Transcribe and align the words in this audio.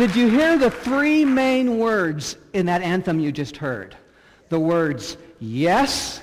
Did 0.00 0.16
you 0.16 0.30
hear 0.30 0.56
the 0.56 0.70
three 0.70 1.26
main 1.26 1.76
words 1.76 2.38
in 2.54 2.64
that 2.64 2.80
anthem 2.80 3.20
you 3.20 3.30
just 3.30 3.58
heard? 3.58 3.94
The 4.48 4.58
words 4.58 5.18
yes, 5.40 6.22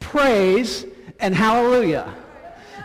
praise, 0.00 0.86
and 1.20 1.34
hallelujah. 1.34 2.10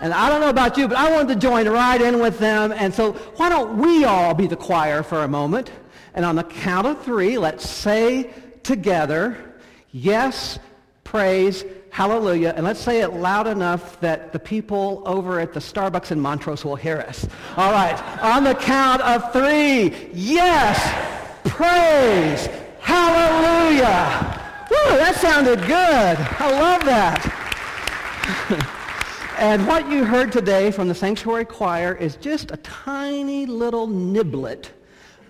And 0.01 0.13
I 0.13 0.29
don't 0.29 0.41
know 0.41 0.49
about 0.49 0.77
you, 0.77 0.89
but 0.89 0.97
I 0.97 1.09
wanted 1.09 1.35
to 1.35 1.39
join 1.39 1.65
right 1.69 2.01
in 2.01 2.19
with 2.19 2.39
them. 2.39 2.73
And 2.73 2.93
so 2.93 3.13
why 3.37 3.47
don't 3.47 3.77
we 3.77 4.03
all 4.03 4.33
be 4.33 4.47
the 4.47 4.57
choir 4.57 5.01
for 5.01 5.23
a 5.23 5.29
moment? 5.29 5.71
And 6.13 6.25
on 6.25 6.35
the 6.35 6.43
count 6.43 6.87
of 6.87 7.01
three, 7.05 7.37
let's 7.37 7.65
say 7.69 8.31
together, 8.63 9.37
yes, 9.93 10.59
praise, 11.05 11.63
hallelujah. 11.91 12.53
And 12.55 12.65
let's 12.65 12.79
say 12.79 13.01
it 13.01 13.13
loud 13.13 13.45
enough 13.45 13.99
that 13.99 14.33
the 14.33 14.39
people 14.39 15.03
over 15.05 15.39
at 15.39 15.53
the 15.53 15.59
Starbucks 15.59 16.11
in 16.11 16.19
Montrose 16.19 16.65
will 16.65 16.75
hear 16.75 16.97
us. 16.97 17.27
All 17.57 17.71
right. 17.71 18.01
On 18.23 18.43
the 18.43 18.55
count 18.55 19.01
of 19.01 19.31
three, 19.31 20.09
yes, 20.13 20.79
praise, 21.43 22.47
hallelujah. 22.79 24.39
Woo, 24.71 24.97
that 24.97 25.15
sounded 25.17 25.59
good. 25.59 26.17
I 26.39 26.59
love 26.59 26.83
that. 26.85 27.37
and 29.37 29.67
what 29.67 29.89
you 29.91 30.05
heard 30.05 30.31
today 30.31 30.71
from 30.71 30.87
the 30.87 30.95
Sanctuary 30.95 31.45
Choir 31.45 31.93
is 31.93 32.15
just 32.15 32.51
a 32.51 32.57
tiny 32.57 33.45
little 33.45 33.87
niblet 33.87 34.69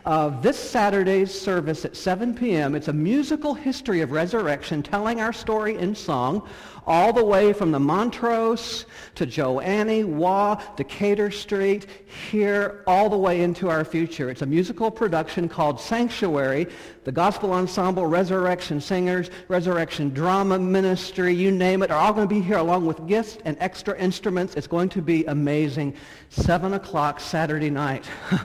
of 0.05 0.41
this 0.41 0.57
Saturday's 0.57 1.31
service 1.33 1.85
at 1.85 1.95
7 1.95 2.33
p.m. 2.33 2.75
It's 2.75 2.87
a 2.87 2.93
musical 2.93 3.53
history 3.53 4.01
of 4.01 4.11
resurrection 4.11 4.81
telling 4.81 5.21
our 5.21 5.33
story 5.33 5.77
in 5.77 5.95
song 5.95 6.47
all 6.87 7.13
the 7.13 7.23
way 7.23 7.53
from 7.53 7.71
the 7.71 7.79
Montrose 7.79 8.85
to 9.15 9.25
Joannie, 9.25 10.03
Waugh, 10.03 10.61
Decatur 10.75 11.29
Street, 11.29 11.85
here 12.29 12.83
all 12.87 13.09
the 13.09 13.17
way 13.17 13.41
into 13.41 13.69
our 13.69 13.85
future. 13.85 14.29
It's 14.29 14.41
a 14.41 14.45
musical 14.47 14.89
production 14.89 15.47
called 15.47 15.79
Sanctuary. 15.79 16.67
The 17.03 17.11
Gospel 17.11 17.53
Ensemble, 17.53 18.07
Resurrection 18.07 18.81
Singers, 18.81 19.29
Resurrection 19.47 20.09
Drama 20.09 20.57
Ministry, 20.59 21.33
you 21.33 21.51
name 21.51 21.83
it, 21.83 21.91
are 21.91 21.99
all 21.99 22.13
going 22.13 22.27
to 22.27 22.33
be 22.33 22.41
here 22.41 22.57
along 22.57 22.85
with 22.85 23.07
gifts 23.07 23.37
and 23.45 23.55
extra 23.59 23.97
instruments. 23.97 24.55
It's 24.55 24.67
going 24.67 24.89
to 24.89 25.01
be 25.01 25.25
amazing. 25.25 25.95
7 26.29 26.73
o'clock 26.73 27.19
Saturday 27.19 27.69
night. 27.69 28.05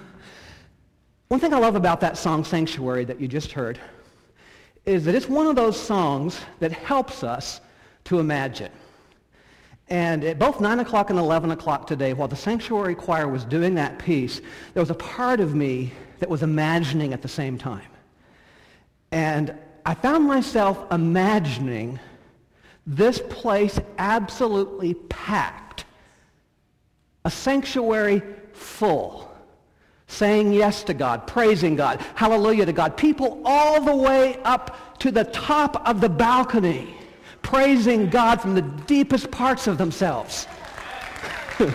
One 1.28 1.40
thing 1.40 1.52
I 1.52 1.58
love 1.58 1.74
about 1.74 2.00
that 2.02 2.16
song, 2.16 2.44
Sanctuary, 2.44 3.04
that 3.04 3.20
you 3.20 3.26
just 3.26 3.50
heard, 3.50 3.80
is 4.84 5.04
that 5.06 5.14
it's 5.16 5.28
one 5.28 5.48
of 5.48 5.56
those 5.56 5.78
songs 5.78 6.38
that 6.60 6.70
helps 6.70 7.24
us 7.24 7.60
to 8.04 8.20
imagine. 8.20 8.70
And 9.88 10.22
at 10.22 10.38
both 10.38 10.60
9 10.60 10.78
o'clock 10.78 11.10
and 11.10 11.18
11 11.18 11.50
o'clock 11.50 11.88
today, 11.88 12.12
while 12.12 12.28
the 12.28 12.36
Sanctuary 12.36 12.94
Choir 12.94 13.26
was 13.26 13.44
doing 13.44 13.74
that 13.74 13.98
piece, 13.98 14.40
there 14.72 14.80
was 14.80 14.90
a 14.90 14.94
part 14.94 15.40
of 15.40 15.56
me 15.56 15.92
that 16.20 16.28
was 16.28 16.44
imagining 16.44 17.12
at 17.12 17.22
the 17.22 17.28
same 17.28 17.58
time. 17.58 17.88
And 19.10 19.52
I 19.84 19.94
found 19.94 20.26
myself 20.26 20.84
imagining 20.92 21.98
this 22.86 23.20
place 23.30 23.80
absolutely 23.98 24.94
packed, 24.94 25.86
a 27.24 27.30
sanctuary 27.30 28.22
full 28.52 29.25
saying 30.08 30.52
yes 30.52 30.82
to 30.84 30.94
God, 30.94 31.26
praising 31.26 31.76
God, 31.76 32.00
hallelujah 32.14 32.66
to 32.66 32.72
God. 32.72 32.96
People 32.96 33.40
all 33.44 33.80
the 33.80 33.94
way 33.94 34.38
up 34.44 34.98
to 35.00 35.10
the 35.10 35.24
top 35.24 35.86
of 35.86 36.00
the 36.00 36.08
balcony, 36.08 36.94
praising 37.42 38.08
God 38.08 38.40
from 38.40 38.54
the 38.54 38.62
deepest 38.62 39.30
parts 39.30 39.66
of 39.66 39.78
themselves. 39.78 40.46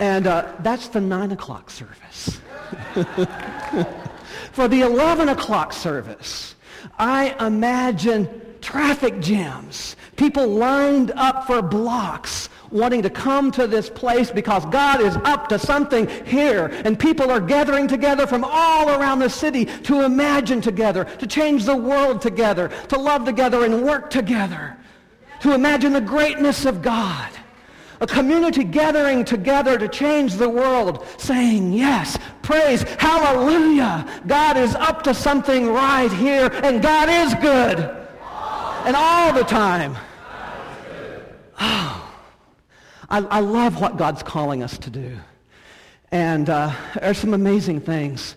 and 0.00 0.26
uh, 0.26 0.52
that's 0.60 0.88
the 0.88 1.00
9 1.00 1.32
o'clock 1.32 1.70
service. 1.70 2.40
For 4.52 4.68
the 4.68 4.80
11 4.82 5.28
o'clock 5.28 5.72
service, 5.72 6.54
I 6.98 7.34
imagine 7.44 8.28
traffic 8.60 9.20
jams, 9.20 9.96
people 10.16 10.48
lined 10.48 11.12
up 11.12 11.46
for 11.46 11.62
blocks, 11.62 12.47
wanting 12.70 13.02
to 13.02 13.10
come 13.10 13.50
to 13.52 13.66
this 13.66 13.88
place 13.88 14.30
because 14.30 14.64
God 14.66 15.00
is 15.00 15.16
up 15.24 15.48
to 15.48 15.58
something 15.58 16.08
here. 16.24 16.70
And 16.84 16.98
people 16.98 17.30
are 17.30 17.40
gathering 17.40 17.88
together 17.88 18.26
from 18.26 18.44
all 18.44 18.90
around 18.90 19.20
the 19.20 19.30
city 19.30 19.64
to 19.64 20.02
imagine 20.04 20.60
together, 20.60 21.04
to 21.04 21.26
change 21.26 21.64
the 21.64 21.76
world 21.76 22.20
together, 22.20 22.70
to 22.88 22.98
love 22.98 23.24
together 23.24 23.64
and 23.64 23.82
work 23.82 24.10
together, 24.10 24.76
to 25.40 25.54
imagine 25.54 25.92
the 25.92 26.00
greatness 26.00 26.64
of 26.64 26.82
God. 26.82 27.30
A 28.00 28.06
community 28.06 28.62
gathering 28.62 29.24
together 29.24 29.76
to 29.76 29.88
change 29.88 30.34
the 30.34 30.48
world, 30.48 31.04
saying, 31.16 31.72
yes, 31.72 32.16
praise, 32.42 32.82
hallelujah. 32.82 34.06
God 34.28 34.56
is 34.56 34.76
up 34.76 35.02
to 35.02 35.14
something 35.14 35.68
right 35.68 36.12
here, 36.12 36.48
and 36.62 36.80
God 36.80 37.08
is 37.08 37.34
good. 37.34 37.80
And 38.84 38.94
all 38.94 39.32
the 39.32 39.42
time. 39.42 39.96
Oh. 41.60 42.07
I, 43.08 43.18
I 43.18 43.40
love 43.40 43.80
what 43.80 43.96
God's 43.96 44.22
calling 44.22 44.62
us 44.62 44.76
to 44.78 44.90
do. 44.90 45.16
And 46.10 46.48
uh, 46.48 46.72
there's 47.00 47.18
some 47.18 47.34
amazing 47.34 47.80
things. 47.80 48.36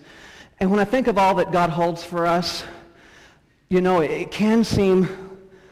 And 0.60 0.72
when 0.72 0.80
I 0.80 0.86
think 0.86 1.08
of 1.08 1.18
all 1.18 1.36
that 1.36 1.52
God 1.52 1.70
holds 1.70 2.04
for 2.04 2.26
us, 2.26 2.64
you 3.70 3.82
know, 3.82 4.02
it, 4.02 4.12
it 4.12 4.32
can 4.32 4.64
seem 4.64 5.10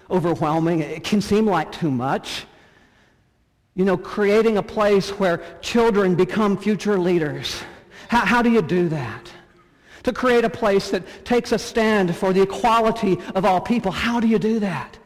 overwhelming. 0.10 0.80
It 0.82 1.04
can 1.04 1.22
seem 1.22 1.46
like 1.46 1.72
too 1.72 1.92
much. 1.92 2.46
You 3.76 3.86
know, 3.86 3.98
creating 3.98 4.58
a 4.58 4.64
place 4.64 5.10
where 5.12 5.42
children 5.62 6.16
become 6.16 6.58
future 6.58 6.98
leaders. 6.98 7.62
How, 8.10 8.26
how 8.26 8.42
do 8.42 8.50
you 8.50 8.62
do 8.62 8.90
that? 8.90 9.31
To 10.04 10.14
create 10.14 10.44
a 10.44 10.50
place 10.50 10.90
that 10.92 11.04
takes 11.26 11.52
a 11.52 11.60
stand 11.60 12.16
for 12.16 12.34
the 12.34 12.42
equality 12.42 13.18
of 13.36 13.46
all 13.46 13.62
people. 13.62 13.92
How 13.92 14.20
do 14.20 14.28
you 14.28 14.40
do 14.40 14.60
that? 14.60 14.99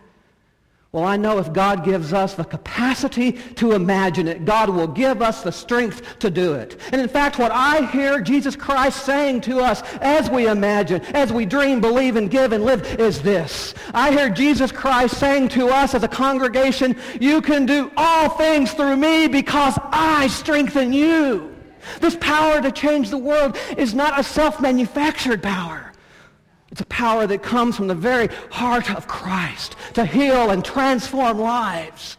Well, 0.94 1.06
I 1.06 1.18
know 1.18 1.40
if 1.40 1.52
God 1.52 1.84
gives 1.84 2.14
us 2.14 2.36
the 2.36 2.44
capacity 2.44 3.32
to 3.56 3.72
imagine 3.72 4.28
it, 4.28 4.46
God 4.46 4.70
will 4.70 4.86
give 4.86 5.24
us 5.24 5.42
the 5.42 5.52
strength 5.52 6.20
to 6.20 6.30
do 6.30 6.54
it. 6.54 6.80
And 6.92 7.02
in 7.02 7.10
fact, 7.10 7.40
what 7.40 7.52
I 7.52 7.88
hear 7.88 8.22
Jesus 8.22 8.56
Christ 8.56 9.04
saying 9.04 9.42
to 9.42 9.60
us 9.60 9.82
as 10.02 10.30
we 10.30 10.48
imagine, 10.48 11.02
as 11.16 11.34
we 11.34 11.48
dream, 11.48 11.82
believe, 11.82 12.16
and 12.16 12.30
give 12.30 12.52
and 12.52 12.64
live 12.64 12.86
is 13.00 13.24
this. 13.24 13.74
I 13.92 14.12
hear 14.12 14.30
Jesus 14.30 14.72
Christ 14.72 15.18
saying 15.18 15.50
to 15.50 15.70
us 15.70 15.96
as 15.96 16.04
a 16.04 16.08
congregation, 16.08 16.96
you 17.20 17.42
can 17.42 17.66
do 17.66 17.92
all 17.98 18.30
things 18.30 18.72
through 18.74 18.98
me 18.98 19.28
because 19.28 19.74
I 19.86 20.28
strengthen 20.28 20.94
you. 20.94 21.56
This 22.02 22.18
power 22.22 22.62
to 22.62 22.72
change 22.72 23.10
the 23.10 23.18
world 23.18 23.58
is 23.78 23.96
not 23.96 24.20
a 24.20 24.24
self-manufactured 24.24 25.42
power. 25.42 25.93
It's 26.74 26.82
a 26.82 26.86
power 26.86 27.28
that 27.28 27.44
comes 27.44 27.76
from 27.76 27.86
the 27.86 27.94
very 27.94 28.30
heart 28.50 28.90
of 28.90 29.08
Christ 29.08 29.76
to 29.94 30.08
heal 30.08 30.50
and 30.50 30.66
transform 30.66 31.38
lives. 31.38 32.18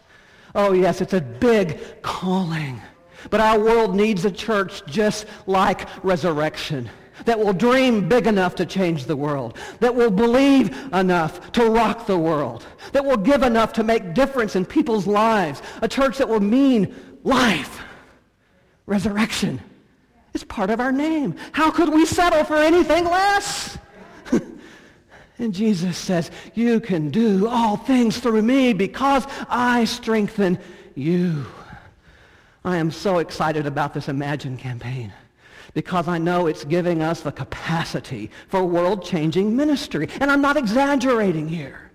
Oh, 0.55 0.71
yes, 0.71 1.01
it's 1.01 1.11
a 1.11 1.19
big 1.19 2.01
calling. 2.01 2.81
But 3.29 3.41
our 3.41 3.59
world 3.59 3.97
needs 3.97 4.23
a 4.23 4.31
church 4.31 4.81
just 4.85 5.25
like 5.45 5.89
resurrection 6.05 6.89
that 7.25 7.37
will 7.37 7.51
dream 7.51 8.07
big 8.07 8.27
enough 8.27 8.55
to 8.55 8.65
change 8.65 9.07
the 9.07 9.17
world, 9.17 9.57
that 9.81 9.93
will 9.93 10.09
believe 10.09 10.73
enough 10.93 11.51
to 11.51 11.69
rock 11.69 12.05
the 12.05 12.17
world, 12.17 12.65
that 12.93 13.03
will 13.03 13.17
give 13.17 13.43
enough 13.43 13.73
to 13.73 13.83
make 13.83 14.13
difference 14.13 14.55
in 14.55 14.65
people's 14.65 15.05
lives, 15.05 15.61
a 15.81 15.87
church 15.89 16.17
that 16.17 16.29
will 16.29 16.39
mean 16.39 16.95
life, 17.25 17.81
resurrection. 18.85 19.59
It's 20.33 20.45
part 20.45 20.69
of 20.69 20.79
our 20.79 20.93
name. 20.93 21.35
How 21.51 21.71
could 21.71 21.89
we 21.89 22.05
settle 22.05 22.45
for 22.45 22.55
anything 22.55 23.03
less? 23.03 23.77
And 25.37 25.53
Jesus 25.53 25.97
says, 25.97 26.31
you 26.53 26.79
can 26.79 27.09
do 27.11 27.47
all 27.47 27.75
things 27.75 28.17
through 28.19 28.41
me 28.41 28.73
because 28.73 29.25
I 29.49 29.83
strengthen 29.85 30.59
you. 30.95 31.45
I 32.63 32.77
am 32.77 32.89
so 32.89 33.19
excited 33.19 33.67
about 33.67 33.93
this 33.93 34.07
Imagine 34.07 34.57
campaign 34.57 35.11
because 35.73 36.07
I 36.07 36.17
know 36.17 36.47
it's 36.47 36.63
giving 36.63 37.01
us 37.01 37.19
the 37.19 37.33
capacity 37.33 38.31
for 38.47 38.63
world-changing 38.63 39.55
ministry. 39.55 40.07
And 40.21 40.31
I'm 40.31 40.41
not 40.41 40.55
exaggerating 40.55 41.49
here. 41.49 41.91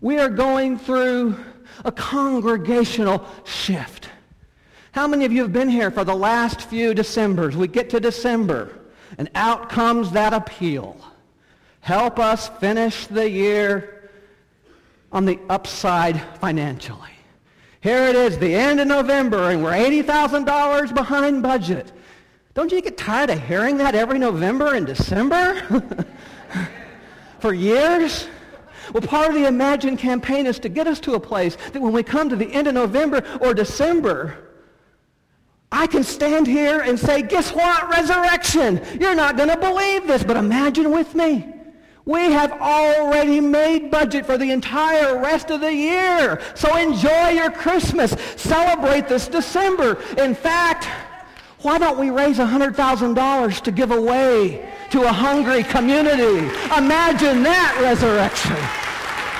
We 0.00 0.18
are 0.18 0.30
going 0.30 0.78
through 0.78 1.36
a 1.84 1.92
congregational 1.92 3.26
shift. 3.44 4.08
How 4.92 5.06
many 5.06 5.26
of 5.26 5.32
you 5.32 5.42
have 5.42 5.52
been 5.52 5.68
here 5.68 5.90
for 5.90 6.04
the 6.04 6.14
last 6.14 6.62
few 6.62 6.94
Decembers? 6.94 7.54
We 7.54 7.68
get 7.68 7.90
to 7.90 8.00
December, 8.00 8.78
and 9.18 9.30
out 9.34 9.68
comes 9.68 10.10
that 10.12 10.32
appeal. 10.32 10.98
Help 11.86 12.18
us 12.18 12.48
finish 12.58 13.06
the 13.06 13.30
year 13.30 14.10
on 15.12 15.24
the 15.24 15.38
upside 15.48 16.20
financially. 16.40 17.12
Here 17.80 18.08
it 18.08 18.16
is, 18.16 18.38
the 18.38 18.56
end 18.56 18.80
of 18.80 18.88
November, 18.88 19.50
and 19.50 19.62
we're 19.62 19.70
$80,000 19.70 20.92
behind 20.92 21.44
budget. 21.44 21.92
Don't 22.54 22.72
you 22.72 22.82
get 22.82 22.98
tired 22.98 23.30
of 23.30 23.40
hearing 23.40 23.76
that 23.76 23.94
every 23.94 24.18
November 24.18 24.74
and 24.74 24.84
December? 24.84 25.62
For 27.38 27.54
years? 27.54 28.26
Well, 28.92 29.02
part 29.02 29.28
of 29.28 29.34
the 29.36 29.46
Imagine 29.46 29.96
campaign 29.96 30.46
is 30.46 30.58
to 30.58 30.68
get 30.68 30.88
us 30.88 30.98
to 30.98 31.14
a 31.14 31.20
place 31.20 31.56
that 31.72 31.80
when 31.80 31.92
we 31.92 32.02
come 32.02 32.28
to 32.30 32.34
the 32.34 32.52
end 32.52 32.66
of 32.66 32.74
November 32.74 33.22
or 33.40 33.54
December, 33.54 34.36
I 35.70 35.86
can 35.86 36.02
stand 36.02 36.48
here 36.48 36.80
and 36.80 36.98
say, 36.98 37.22
guess 37.22 37.52
what? 37.52 37.88
Resurrection. 37.90 38.82
You're 39.00 39.14
not 39.14 39.36
going 39.36 39.50
to 39.50 39.56
believe 39.56 40.08
this, 40.08 40.24
but 40.24 40.36
imagine 40.36 40.90
with 40.90 41.14
me. 41.14 41.52
We 42.06 42.30
have 42.30 42.52
already 42.52 43.40
made 43.40 43.90
budget 43.90 44.26
for 44.26 44.38
the 44.38 44.52
entire 44.52 45.18
rest 45.18 45.50
of 45.50 45.60
the 45.60 45.74
year. 45.74 46.40
So 46.54 46.76
enjoy 46.76 47.30
your 47.30 47.50
Christmas. 47.50 48.12
Celebrate 48.36 49.08
this 49.08 49.26
December. 49.26 50.00
In 50.16 50.32
fact, 50.32 50.84
why 51.62 51.78
don't 51.78 51.98
we 51.98 52.10
raise 52.10 52.38
$100,000 52.38 53.60
to 53.60 53.72
give 53.72 53.90
away 53.90 54.72
to 54.90 55.02
a 55.02 55.12
hungry 55.12 55.64
community? 55.64 56.46
Imagine 56.76 57.42
that 57.42 57.76
resurrection. 57.82 58.54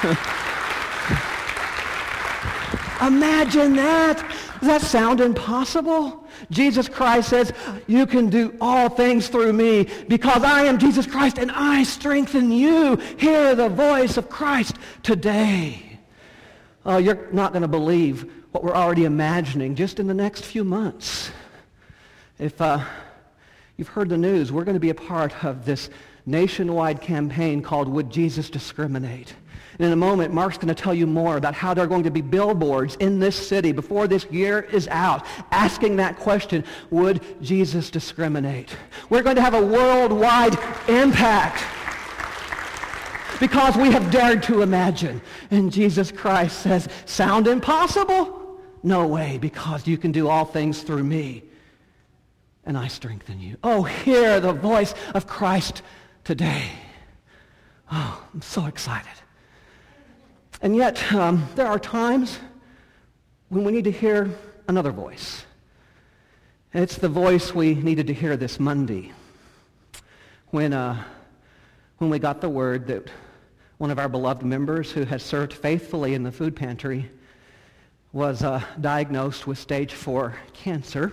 Imagine 3.06 3.76
that. 3.76 4.18
Does 4.58 4.68
that 4.68 4.82
sound 4.82 5.20
impossible? 5.20 6.25
Jesus 6.50 6.88
Christ 6.88 7.29
says, 7.29 7.53
you 7.87 8.06
can 8.06 8.31
do 8.31 8.56
all 8.61 8.88
things 8.88 9.29
through 9.29 9.53
me 9.53 9.88
because 10.09 10.43
I 10.43 10.65
am 10.65 10.79
Jesus 10.79 11.06
Christ 11.06 11.38
and 11.38 11.50
I 11.50 11.83
strengthen 11.83 12.53
you. 12.53 12.97
Hear 13.19 13.55
the 13.55 13.69
voice 13.69 14.17
of 14.17 14.29
Christ 14.29 14.77
today. 15.03 15.99
Oh, 16.85 16.99
you're 16.99 17.29
not 17.33 17.53
going 17.53 17.62
to 17.62 17.69
believe 17.69 18.31
what 18.53 18.62
we're 18.62 18.75
already 18.75 19.05
imagining 19.05 19.75
just 19.75 19.99
in 19.99 20.06
the 20.06 20.15
next 20.15 20.44
few 20.44 20.65
months. 20.65 21.31
If 22.38 22.61
uh, 22.61 22.85
you've 23.77 23.88
heard 23.88 24.09
the 24.09 24.17
news, 24.17 24.53
we're 24.53 24.65
going 24.65 24.77
to 24.77 24.81
be 24.81 24.91
a 24.91 24.94
part 24.94 25.44
of 25.44 25.65
this 25.65 25.91
nationwide 26.27 27.00
campaign 27.00 27.62
called 27.62 27.88
Would 27.88 28.11
Jesus 28.11 28.50
Discriminate? 28.50 29.35
And 29.78 29.87
in 29.87 29.93
a 29.93 29.96
moment, 29.96 30.32
Mark's 30.32 30.56
going 30.56 30.69
to 30.69 30.75
tell 30.75 30.94
you 30.94 31.06
more 31.06 31.37
about 31.37 31.55
how 31.55 31.75
there 31.75 31.84
are 31.84 31.88
going 31.88 32.05
to 32.05 32.11
be 32.11 32.23
billboards 32.23 32.96
in 32.96 33.19
this 33.19 33.37
city 33.37 33.73
before 33.73 34.06
this 34.06 34.25
year 34.26 34.61
is 34.73 34.88
out 34.88 35.26
asking 35.50 35.96
that 35.96 36.19
question, 36.19 36.64
would 36.90 37.20
Jesus 37.43 37.90
discriminate? 37.90 38.76
We're 39.11 39.23
going 39.23 39.37
to 39.37 39.43
have 39.43 39.55
a 39.55 39.64
worldwide 39.64 40.58
impact 40.88 41.62
because 43.38 43.76
we 43.76 43.90
have 43.90 44.11
dared 44.11 44.43
to 44.44 44.62
imagine. 44.62 45.20
And 45.50 45.70
Jesus 45.73 46.11
Christ 46.11 46.61
says, 46.61 46.88
sound 47.05 47.46
impossible? 47.46 48.58
No 48.82 49.06
way, 49.06 49.37
because 49.38 49.87
you 49.87 49.99
can 49.99 50.12
do 50.12 50.28
all 50.28 50.44
things 50.44 50.82
through 50.82 51.05
me 51.05 51.43
and 52.67 52.76
I 52.76 52.88
strengthen 52.88 53.40
you. 53.40 53.56
Oh, 53.62 53.84
hear 53.84 54.40
the 54.40 54.52
voice 54.52 54.93
of 55.14 55.26
Christ 55.26 55.82
today. 56.25 56.69
Oh, 57.90 58.26
I'm 58.34 58.43
so 58.43 58.67
excited. 58.67 59.12
And 60.62 60.75
yet, 60.75 61.12
um, 61.12 61.47
there 61.55 61.67
are 61.67 61.79
times 61.79 62.38
when 63.50 63.64
we 63.64 63.73
need 63.73 63.85
to 63.85 63.91
hear 63.91 64.31
another 64.69 64.91
voice. 64.91 65.44
And 66.73 66.82
it's 66.82 66.97
the 66.97 67.08
voice 67.08 67.55
we 67.55 67.75
needed 67.75 68.06
to 68.06 68.14
hear 68.14 68.37
this 68.37 68.58
Monday 68.58 69.12
when, 70.50 70.73
uh, 70.73 71.03
when 71.99 72.11
we 72.11 72.19
got 72.19 72.41
the 72.41 72.49
word 72.49 72.87
that 72.87 73.11
one 73.79 73.91
of 73.91 73.99
our 73.99 74.08
beloved 74.08 74.43
members 74.43 74.91
who 74.91 75.05
has 75.05 75.23
served 75.23 75.53
faithfully 75.53 76.14
in 76.14 76.23
the 76.23 76.32
food 76.32 76.56
pantry 76.56 77.11
was 78.12 78.43
uh, 78.43 78.62
diagnosed 78.81 79.47
with 79.47 79.59
stage 79.59 79.93
four 79.93 80.35
cancer, 80.55 81.12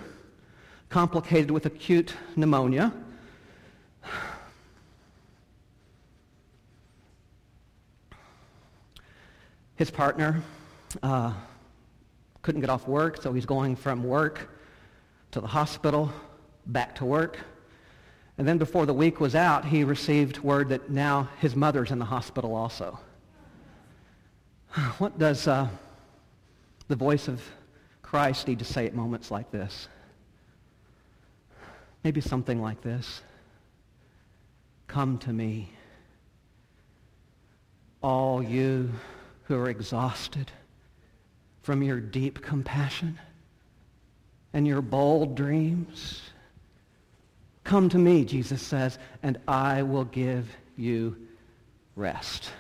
complicated 0.88 1.52
with 1.52 1.66
acute 1.66 2.14
pneumonia. 2.38 2.94
His 9.76 9.90
partner 9.90 10.44
uh, 11.02 11.34
couldn't 12.42 12.62
get 12.62 12.70
off 12.70 12.88
work, 12.88 13.22
so 13.22 13.34
he's 13.34 13.46
going 13.46 13.76
from 13.76 14.04
work 14.04 14.50
to 15.32 15.42
the 15.42 15.48
hospital, 15.48 16.12
back 16.68 16.96
to 16.96 17.06
work. 17.06 17.40
And 18.38 18.48
then 18.48 18.58
before 18.58 18.86
the 18.86 18.94
week 18.94 19.20
was 19.20 19.36
out, 19.36 19.66
he 19.66 19.84
received 19.84 20.40
word 20.40 20.70
that 20.70 20.90
now 20.90 21.30
his 21.40 21.56
mother's 21.56 21.92
in 21.92 22.00
the 22.00 22.06
hospital 22.06 22.56
also. 22.56 23.00
What 24.98 25.18
does 25.18 25.48
uh, 25.48 25.68
the 26.88 26.96
voice 26.96 27.28
of 27.28 27.42
Christ 28.02 28.48
need 28.48 28.60
to 28.60 28.66
say 28.66 28.86
at 28.86 28.94
moments 28.96 29.32
like 29.32 29.52
this? 29.52 29.88
Maybe 32.04 32.22
something 32.22 32.62
like 32.62 32.82
this. 32.82 33.22
Come 34.88 35.18
to 35.20 35.34
me, 35.34 35.72
all 38.02 38.44
you 38.44 38.92
who 39.44 39.56
are 39.56 39.70
exhausted 39.70 40.52
from 41.62 41.82
your 41.82 42.00
deep 42.00 42.42
compassion 42.42 43.20
and 44.54 44.68
your 44.68 44.82
bold 44.82 45.36
dreams. 45.36 46.22
Come 47.64 47.90
to 47.90 47.98
me, 47.98 48.26
Jesus 48.26 48.62
says, 48.62 49.00
and 49.22 49.40
I 49.48 49.84
will 49.84 50.06
give 50.06 50.48
you 50.76 51.16
rest. 51.96 52.52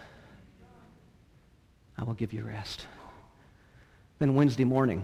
I 1.98 2.04
will 2.04 2.14
give 2.14 2.34
you 2.34 2.44
rest. 2.44 2.88
Then 4.20 4.36
Wednesday 4.36 4.64
morning, 4.64 5.04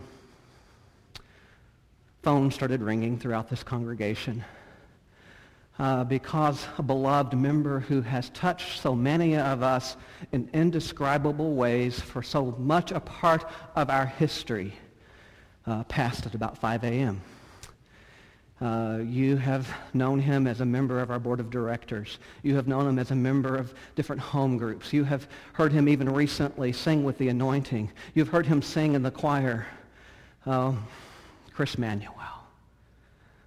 phones 2.24 2.56
started 2.56 2.82
ringing 2.82 3.20
throughout 3.20 3.50
this 3.50 3.64
congregation 3.64 4.44
uh, 5.80 6.04
because 6.04 6.68
a 6.78 6.84
beloved 6.84 7.34
member 7.34 7.80
who 7.80 8.02
has 8.02 8.30
touched 8.31 8.81
so 8.81 8.94
many 8.94 9.38
of 9.38 9.64
us 9.64 9.96
in 10.34 10.50
indescribable 10.54 11.54
ways 11.54 12.00
for 12.00 12.22
so 12.22 12.54
much 12.60 12.92
a 12.92 13.00
part 13.00 13.46
of 13.76 13.90
our 13.90 14.06
history 14.06 14.74
uh, 15.66 15.84
passed 15.86 16.26
at 16.26 16.36
about 16.36 16.58
5 16.58 16.84
a.m. 16.84 17.22
Uh, 18.62 19.00
you 19.06 19.38
have 19.38 19.74
known 19.94 20.20
him 20.20 20.46
as 20.46 20.60
a 20.60 20.66
member 20.66 21.00
of 21.00 21.12
our 21.12 21.20
board 21.20 21.40
of 21.40 21.50
directors. 21.50 22.20
You 22.44 22.56
have 22.56 22.68
known 22.68 22.86
him 22.86 23.00
as 23.00 23.12
a 23.12 23.16
member 23.16 23.56
of 23.56 23.74
different 23.96 24.22
home 24.22 24.58
groups. 24.58 24.92
You 24.92 25.06
have 25.06 25.30
heard 25.54 25.72
him 25.72 25.88
even 25.88 26.10
recently 26.10 26.74
sing 26.74 27.06
with 27.06 27.18
the 27.18 27.30
anointing. 27.30 27.90
You've 28.16 28.28
heard 28.28 28.46
him 28.46 28.62
sing 28.62 28.96
in 28.96 29.04
the 29.04 29.12
choir. 29.12 29.66
Uh, 30.46 30.74
Chris 31.54 31.78
Manuel, 31.78 32.14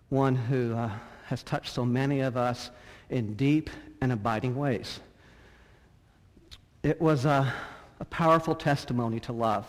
one 0.09 0.35
who 0.35 0.75
uh, 0.75 0.91
has 1.33 1.43
touched 1.43 1.73
so 1.73 1.83
many 1.83 2.21
of 2.21 2.37
us 2.37 2.71
in 3.09 3.33
deep 3.33 3.71
and 4.03 4.13
abiding 4.13 4.55
ways. 4.55 5.01
It 6.83 7.01
was 7.01 7.25
a, 7.25 7.51
a 8.01 8.05
powerful 8.05 8.55
testimony 8.55 9.19
to 9.21 9.33
love 9.33 9.65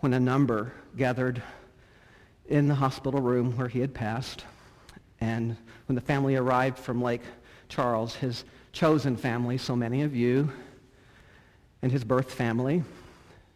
when 0.00 0.12
a 0.12 0.18
number 0.18 0.72
gathered 0.96 1.40
in 2.46 2.66
the 2.66 2.74
hospital 2.74 3.20
room 3.20 3.56
where 3.56 3.68
he 3.68 3.78
had 3.78 3.94
passed. 3.94 4.44
And 5.20 5.56
when 5.86 5.94
the 5.94 6.00
family 6.00 6.34
arrived 6.34 6.80
from 6.80 7.00
Lake 7.00 7.22
Charles, 7.68 8.16
his 8.16 8.44
chosen 8.72 9.16
family, 9.16 9.58
so 9.58 9.76
many 9.76 10.02
of 10.02 10.16
you, 10.16 10.50
and 11.80 11.92
his 11.92 12.02
birth 12.02 12.32
family 12.32 12.82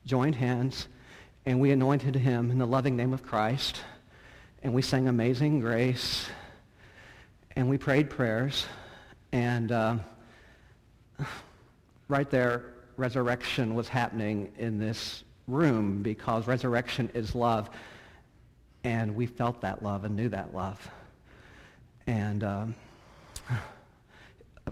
joined 0.05 0.37
hands, 0.37 0.87
and 1.45 1.59
we 1.59 1.73
anointed 1.73 2.15
him 2.15 2.53
in 2.53 2.59
the 2.59 2.67
loving 2.67 2.95
name 2.95 3.13
of 3.13 3.25
Christ, 3.25 3.81
and 4.63 4.73
we 4.73 4.81
sang 4.81 5.09
Amazing 5.09 5.59
Grace, 5.59 6.29
and 7.57 7.71
we 7.71 7.79
prayed 7.79 8.11
prayers, 8.11 8.67
and 9.33 9.73
uh, 9.73 9.97
right 12.09 12.29
there, 12.31 12.75
resurrection 12.99 13.75
was 13.75 13.89
happening 13.89 14.53
in 14.59 14.79
this 14.79 15.25
room 15.49 16.03
because 16.03 16.47
resurrection 16.47 17.11
is 17.15 17.35
love, 17.35 17.71
and 18.85 19.17
we 19.17 19.27
felt 19.27 19.63
that 19.63 19.83
love 19.83 20.05
and 20.05 20.15
knew 20.15 20.29
that 20.29 20.55
love. 20.55 20.91
And 22.07 22.45
um, 22.45 22.75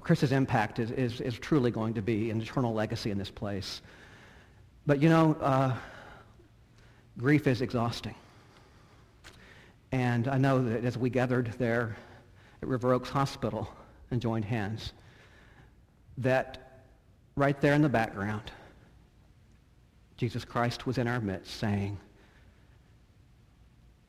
Chris's 0.00 0.32
impact 0.32 0.78
is, 0.78 0.90
is, 0.90 1.22
is, 1.22 1.38
truly 1.38 1.70
going 1.70 1.94
to 1.94 2.02
be 2.02 2.30
an 2.30 2.40
eternal 2.40 2.74
legacy 2.74 3.10
in 3.10 3.16
this 3.16 3.30
place. 3.30 3.80
But 4.86 5.00
you 5.00 5.08
know, 5.08 5.36
uh, 5.40 5.74
grief 7.16 7.46
is 7.46 7.62
exhausting. 7.62 8.14
And 9.90 10.28
I 10.28 10.36
know 10.36 10.62
that 10.62 10.84
as 10.84 10.98
we 10.98 11.08
gathered 11.08 11.54
there 11.58 11.96
at 12.64 12.68
River 12.68 12.94
Oaks 12.94 13.10
Hospital 13.10 13.68
and 14.10 14.22
joined 14.22 14.46
hands, 14.46 14.94
that 16.16 16.80
right 17.36 17.60
there 17.60 17.74
in 17.74 17.82
the 17.82 17.90
background, 17.90 18.50
Jesus 20.16 20.46
Christ 20.46 20.86
was 20.86 20.96
in 20.96 21.06
our 21.06 21.20
midst 21.20 21.58
saying, 21.58 21.98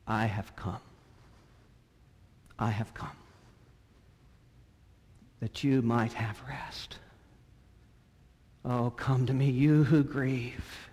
I 0.06 0.24
have 0.24 0.56
come. 0.56 0.80
I 2.58 2.70
have 2.70 2.94
come 2.94 3.10
that 5.40 5.62
you 5.62 5.82
might 5.82 6.14
have 6.14 6.40
rest. 6.48 6.96
Oh, 8.64 8.90
come 8.96 9.26
to 9.26 9.34
me, 9.34 9.50
you 9.50 9.84
who 9.84 10.02
grieve. 10.02 10.88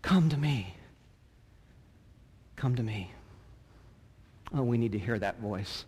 Come 0.00 0.30
to 0.30 0.38
me. 0.38 0.74
Come 2.56 2.74
to 2.76 2.82
me. 2.82 3.12
Oh, 4.54 4.62
we 4.62 4.78
need 4.78 4.92
to 4.92 4.98
hear 4.98 5.18
that 5.18 5.40
voice. 5.40 5.84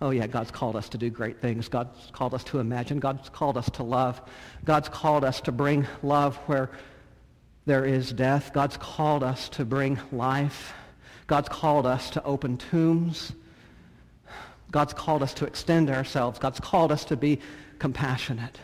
Oh, 0.00 0.10
yeah, 0.10 0.28
God's 0.28 0.52
called 0.52 0.76
us 0.76 0.88
to 0.90 0.98
do 0.98 1.10
great 1.10 1.40
things. 1.40 1.68
God's 1.68 2.10
called 2.12 2.32
us 2.32 2.44
to 2.44 2.60
imagine. 2.60 3.00
God's 3.00 3.28
called 3.28 3.56
us 3.56 3.68
to 3.70 3.82
love. 3.82 4.20
God's 4.64 4.88
called 4.88 5.24
us 5.24 5.40
to 5.42 5.52
bring 5.52 5.86
love 6.02 6.36
where 6.46 6.70
there 7.66 7.84
is 7.84 8.12
death. 8.12 8.52
God's 8.52 8.76
called 8.76 9.24
us 9.24 9.48
to 9.50 9.64
bring 9.64 9.98
life. 10.12 10.72
God's 11.26 11.48
called 11.48 11.84
us 11.84 12.10
to 12.10 12.24
open 12.24 12.56
tombs. 12.56 13.32
God's 14.70 14.94
called 14.94 15.22
us 15.22 15.34
to 15.34 15.46
extend 15.46 15.90
ourselves. 15.90 16.38
God's 16.38 16.60
called 16.60 16.92
us 16.92 17.04
to 17.06 17.16
be 17.16 17.40
compassionate. 17.78 18.58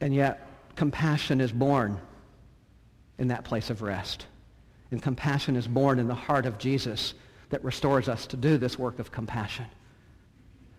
And 0.00 0.14
yet, 0.14 0.46
compassion 0.76 1.40
is 1.40 1.52
born 1.52 2.00
in 3.18 3.28
that 3.28 3.44
place 3.44 3.68
of 3.68 3.82
rest. 3.82 4.26
And 4.90 5.02
compassion 5.02 5.56
is 5.56 5.66
born 5.68 5.98
in 5.98 6.08
the 6.08 6.14
heart 6.14 6.46
of 6.46 6.58
Jesus 6.58 7.14
that 7.52 7.62
restores 7.62 8.08
us 8.08 8.26
to 8.26 8.36
do 8.36 8.56
this 8.56 8.78
work 8.78 8.98
of 8.98 9.12
compassion. 9.12 9.66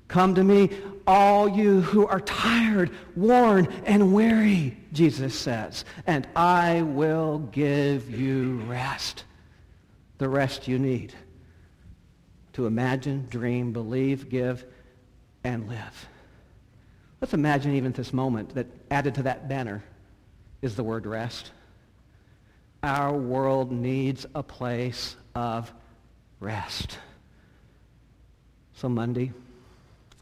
Come 0.08 0.34
to 0.36 0.44
me, 0.44 0.72
all 1.06 1.48
you 1.48 1.82
who 1.82 2.08
are 2.08 2.20
tired, 2.20 2.89
worn, 3.15 3.68
and 3.86 4.12
weary, 4.12 4.75
Jesus 4.92 5.36
says, 5.36 5.86
and 6.08 6.27
I 6.36 6.82
will 6.82 7.39
give 7.51 8.10
you 8.10 8.58
rest. 8.68 9.24
The 10.18 10.27
rest 10.27 10.68
you 10.68 10.80
need 10.80 11.13
to 12.53 12.65
imagine, 12.65 13.27
dream, 13.30 13.72
believe, 13.72 14.30
give, 14.30 14.65
and 15.44 15.70
live. 15.70 16.08
Let's 17.22 17.36
imagine 17.36 17.75
even 17.75 17.92
this 17.92 18.13
moment 18.13 18.56
that 18.56 18.65
added 18.89 19.15
to 19.15 19.24
that 19.24 19.48
banner 19.48 19.84
is 20.63 20.75
the 20.75 20.84
word 20.84 21.06
rest. 21.06 21.51
Our 22.82 23.15
world 23.15 23.72
needs 23.72 24.25
a 24.34 24.42
place 24.42 25.15
of 25.36 25.72
rest. 26.43 27.00
So 28.75 28.89
Monday, 28.89 29.31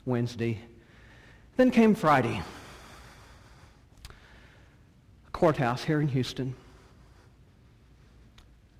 Wednesday, 0.05 0.59
then 1.57 1.71
came 1.71 1.95
Friday. 1.95 2.41
A 5.27 5.31
courthouse 5.31 5.83
here 5.83 5.99
in 5.99 6.07
Houston. 6.09 6.55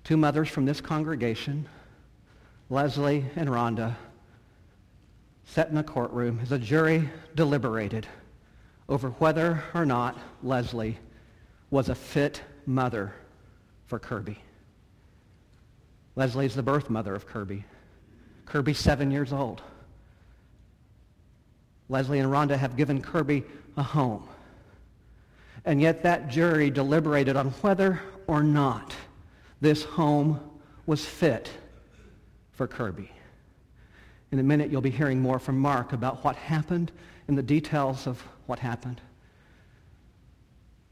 Two 0.04 0.16
mothers 0.16 0.48
from 0.48 0.64
this 0.64 0.80
congregation, 0.80 1.68
Leslie 2.70 3.24
and 3.36 3.48
Rhonda, 3.48 3.96
sat 5.44 5.68
in 5.68 5.76
a 5.76 5.82
courtroom 5.82 6.38
as 6.42 6.52
a 6.52 6.58
jury 6.58 7.10
deliberated 7.34 8.06
over 8.88 9.10
whether 9.10 9.62
or 9.74 9.84
not 9.84 10.18
Leslie 10.42 10.98
was 11.70 11.88
a 11.88 11.94
fit 11.94 12.42
mother 12.66 13.12
for 13.86 13.98
Kirby. 13.98 14.38
Leslie's 16.14 16.54
the 16.54 16.62
birth 16.62 16.90
mother 16.90 17.14
of 17.14 17.26
Kirby. 17.26 17.64
Kirby's 18.44 18.78
seven 18.78 19.10
years 19.10 19.32
old. 19.32 19.62
Leslie 21.88 22.18
and 22.18 22.30
Rhonda 22.30 22.56
have 22.56 22.76
given 22.76 23.00
Kirby 23.00 23.44
a 23.76 23.82
home. 23.82 24.28
And 25.64 25.80
yet 25.80 26.02
that 26.02 26.28
jury 26.28 26.70
deliberated 26.70 27.36
on 27.36 27.50
whether 27.62 28.00
or 28.26 28.42
not 28.42 28.94
this 29.60 29.84
home 29.84 30.40
was 30.86 31.04
fit 31.04 31.50
for 32.52 32.66
Kirby. 32.66 33.10
In 34.32 34.38
a 34.38 34.42
minute, 34.42 34.70
you'll 34.70 34.80
be 34.80 34.90
hearing 34.90 35.20
more 35.20 35.38
from 35.38 35.58
Mark 35.58 35.92
about 35.92 36.24
what 36.24 36.36
happened 36.36 36.90
and 37.28 37.36
the 37.36 37.42
details 37.42 38.06
of 38.06 38.20
what 38.46 38.58
happened. 38.58 39.00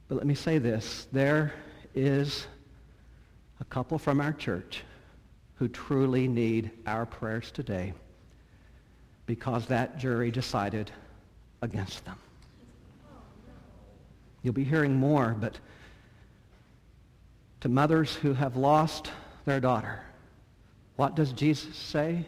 But 0.08 0.16
let 0.16 0.26
me 0.26 0.34
say 0.34 0.58
this. 0.58 1.06
There 1.12 1.52
is 1.94 2.46
a 3.60 3.64
couple 3.64 3.98
from 3.98 4.20
our 4.20 4.32
church 4.32 4.82
who 5.60 5.68
truly 5.68 6.26
need 6.26 6.70
our 6.86 7.04
prayers 7.04 7.50
today 7.50 7.92
because 9.26 9.66
that 9.66 9.98
jury 9.98 10.30
decided 10.30 10.90
against 11.60 12.02
them. 12.06 12.16
You'll 14.42 14.54
be 14.54 14.64
hearing 14.64 14.96
more, 14.96 15.36
but 15.38 15.58
to 17.60 17.68
mothers 17.68 18.14
who 18.14 18.32
have 18.32 18.56
lost 18.56 19.12
their 19.44 19.60
daughter, 19.60 20.00
what 20.96 21.14
does 21.14 21.30
Jesus 21.30 21.76
say? 21.76 22.24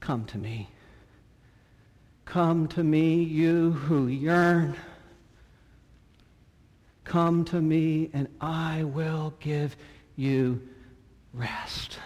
Come 0.00 0.24
to 0.24 0.38
me. 0.38 0.68
Come 2.24 2.66
to 2.68 2.82
me, 2.82 3.22
you 3.22 3.70
who 3.70 4.08
yearn. 4.08 4.76
Come 7.04 7.44
to 7.44 7.60
me, 7.60 8.10
and 8.12 8.26
I 8.40 8.82
will 8.82 9.32
give 9.38 9.76
you 10.16 10.60
rest. 11.36 11.98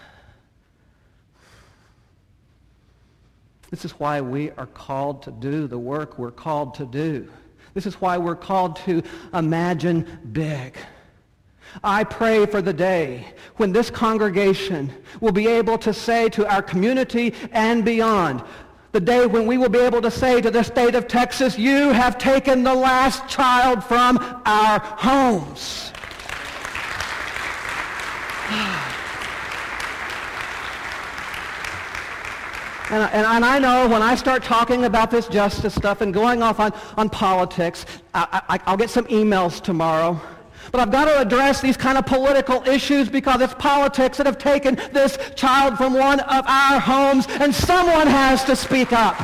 This 3.70 3.84
is 3.84 3.92
why 3.92 4.20
we 4.20 4.50
are 4.52 4.66
called 4.66 5.22
to 5.22 5.30
do 5.30 5.68
the 5.68 5.78
work 5.78 6.18
we're 6.18 6.32
called 6.32 6.74
to 6.74 6.86
do. 6.86 7.28
This 7.72 7.86
is 7.86 7.94
why 8.00 8.18
we're 8.18 8.34
called 8.34 8.76
to 8.84 9.02
imagine 9.32 10.18
big. 10.32 10.76
I 11.84 12.02
pray 12.02 12.46
for 12.46 12.60
the 12.60 12.72
day 12.72 13.32
when 13.56 13.70
this 13.72 13.90
congregation 13.90 14.92
will 15.20 15.30
be 15.30 15.46
able 15.46 15.78
to 15.78 15.94
say 15.94 16.28
to 16.30 16.52
our 16.52 16.62
community 16.62 17.32
and 17.52 17.84
beyond, 17.84 18.42
the 18.90 18.98
day 18.98 19.24
when 19.26 19.46
we 19.46 19.56
will 19.56 19.68
be 19.68 19.78
able 19.78 20.02
to 20.02 20.10
say 20.10 20.40
to 20.40 20.50
the 20.50 20.64
state 20.64 20.96
of 20.96 21.06
Texas, 21.06 21.56
you 21.56 21.90
have 21.90 22.18
taken 22.18 22.64
the 22.64 22.74
last 22.74 23.28
child 23.28 23.84
from 23.84 24.18
our 24.44 24.80
homes. 24.80 25.92
Ah. 28.52 28.99
And, 32.90 33.04
and, 33.04 33.24
and, 33.24 33.44
I 33.44 33.60
know 33.60 33.86
when 33.88 34.02
I 34.02 34.16
start 34.16 34.42
talking 34.42 34.84
about 34.84 35.12
this 35.12 35.28
justice 35.28 35.76
stuff 35.76 36.00
and 36.00 36.12
going 36.12 36.42
off 36.42 36.58
on, 36.58 36.72
on 36.96 37.08
politics, 37.08 37.86
I, 38.14 38.42
I, 38.48 38.60
I'll 38.66 38.76
get 38.76 38.90
some 38.90 39.04
emails 39.04 39.62
tomorrow. 39.62 40.20
But 40.72 40.80
I've 40.80 40.90
got 40.90 41.04
to 41.04 41.20
address 41.20 41.60
these 41.60 41.76
kind 41.76 41.96
of 41.98 42.04
political 42.04 42.66
issues 42.66 43.08
because 43.08 43.40
it's 43.42 43.54
politics 43.54 44.16
that 44.16 44.26
have 44.26 44.38
taken 44.38 44.74
this 44.92 45.18
child 45.36 45.76
from 45.76 45.94
one 45.94 46.18
of 46.18 46.44
our 46.48 46.80
homes, 46.80 47.28
and 47.28 47.54
someone 47.54 48.08
has 48.08 48.42
to 48.44 48.56
speak 48.56 48.92
up. 48.92 49.14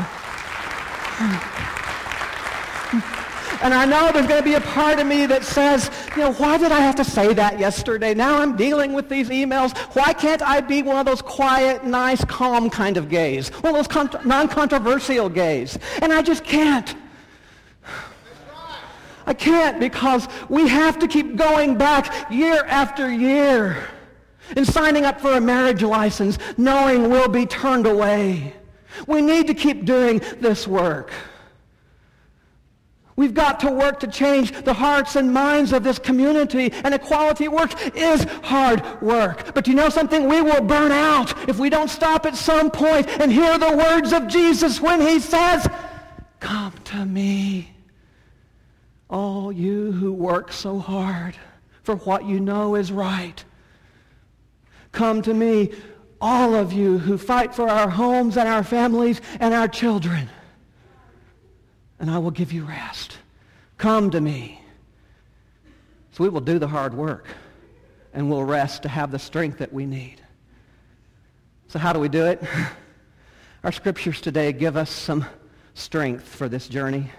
And 3.63 3.73
I 3.73 3.85
know 3.87 4.13
there's 4.13 4.27
going 4.27 4.43
to 4.43 4.49
be 4.49 4.55
a 4.55 4.61
part 4.61 4.99
of 4.99 5.07
me 5.07 5.27
that 5.27 5.43
says, 5.45 5.91
you 6.15 6.23
know, 6.23 6.33
why 6.35 6.59
did 6.59 6.73
I 6.73 6.81
have 6.81 6.95
to 6.97 7.05
say 7.05 7.33
that 7.35 7.59
yesterday? 7.59 8.13
Now 8.15 8.41
I'm 8.41 8.57
dealing 8.57 8.93
with 8.93 9.09
these 9.09 9.31
emails. 9.31 9.77
Why 9.95 10.13
can't 10.13 10.43
I 10.43 10.61
be 10.61 10.83
one 10.83 10.99
of 10.99 11.07
those 11.07 11.23
quiet, 11.23 11.85
nice, 11.85 12.25
calm 12.25 12.69
kind 12.69 12.97
of 12.97 13.09
gays? 13.09 13.49
One 13.49 13.75
of 13.75 13.79
those 13.79 13.89
con- 13.89 14.21
non-controversial 14.27 15.31
gays? 15.31 15.79
And 16.03 16.13
I 16.13 16.23
just 16.23 16.45
can't. 16.45 16.95
I 19.27 19.35
can't 19.35 19.81
because 19.81 20.29
we 20.49 20.69
have 20.69 20.99
to 21.01 21.09
keep 21.09 21.37
going 21.37 21.77
back 21.77 22.31
year 22.31 22.65
after 22.67 23.11
year 23.11 23.89
and 24.55 24.67
signing 24.67 25.05
up 25.05 25.21
for 25.21 25.33
a 25.33 25.41
marriage 25.41 25.83
license 25.83 26.39
knowing 26.57 27.11
we'll 27.11 27.29
be 27.29 27.47
turned 27.47 27.87
away. 27.87 28.55
We 29.07 29.23
need 29.23 29.47
to 29.49 29.55
keep 29.55 29.85
doing 29.85 30.21
this 30.41 30.69
work. 30.69 31.11
We've 33.17 33.33
got 33.33 33.61
to 33.61 33.71
work 33.71 34.01
to 34.01 34.07
change 34.07 34.53
the 34.65 34.75
hearts 34.75 35.17
and 35.17 35.33
minds 35.33 35.73
of 35.73 35.83
this 35.83 35.99
community. 35.99 36.71
And 36.85 36.95
equality 36.95 37.49
work 37.49 37.73
is 37.97 38.25
hard 38.43 39.01
work. 39.01 39.55
But 39.55 39.67
you 39.67 39.75
know 39.75 39.89
something? 39.89 40.29
We 40.29 40.43
will 40.43 40.61
burn 40.61 40.93
out 40.93 41.49
if 41.49 41.59
we 41.59 41.71
don't 41.71 41.89
stop 41.89 42.27
at 42.27 42.37
some 42.37 42.71
point 42.71 43.09
and 43.09 43.33
hear 43.33 43.59
the 43.59 43.75
words 43.75 44.13
of 44.13 44.29
Jesus 44.29 44.83
when 44.83 45.01
he 45.01 45.19
says, 45.19 45.67
Come 46.41 46.75
to 46.85 47.07
me, 47.07 47.73
all 49.09 49.51
you 49.51 49.93
who 49.93 50.13
work 50.13 50.53
so 50.53 50.79
hard 50.79 51.35
for 51.83 51.97
what 51.97 52.27
you 52.27 52.39
know 52.39 52.75
is 52.75 52.93
right. 52.93 53.43
Come 54.93 55.23
to 55.23 55.33
me, 55.33 55.73
all 56.21 56.55
of 56.55 56.75
you 56.75 56.99
who 56.99 57.17
fight 57.17 57.55
for 57.55 57.69
our 57.69 57.89
homes 57.89 58.37
and 58.37 58.47
our 58.47 58.63
families 58.63 59.23
and 59.41 59.55
our 59.55 59.69
children 59.69 60.29
and 61.99 62.11
I 62.11 62.19
will 62.19 62.31
give 62.31 62.53
you 62.53 62.65
rest. 62.65 63.19
Come 63.79 64.11
to 64.11 64.21
me. 64.21 64.61
So 66.13 66.25
we 66.25 66.31
will 66.31 66.41
do 66.41 66.59
the 66.59 66.69
hard 66.69 66.95
work 66.95 67.27
and 68.15 68.31
we'll 68.31 68.45
rest 68.45 68.83
to 68.83 68.89
have 68.89 69.11
the 69.11 69.19
strength 69.19 69.59
that 69.59 69.73
we 69.73 69.85
need. 69.85 70.23
So 71.69 71.79
how 71.79 71.93
do 71.93 72.01
we 72.01 72.09
do 72.09 72.25
it? 72.27 72.43
Our 73.65 73.73
scriptures 73.73 74.21
today 74.21 74.53
give 74.53 74.77
us 74.77 74.91
some 74.91 75.27
strength 75.75 76.25
for 76.25 76.49
this 76.49 76.69
journey. 76.69 77.11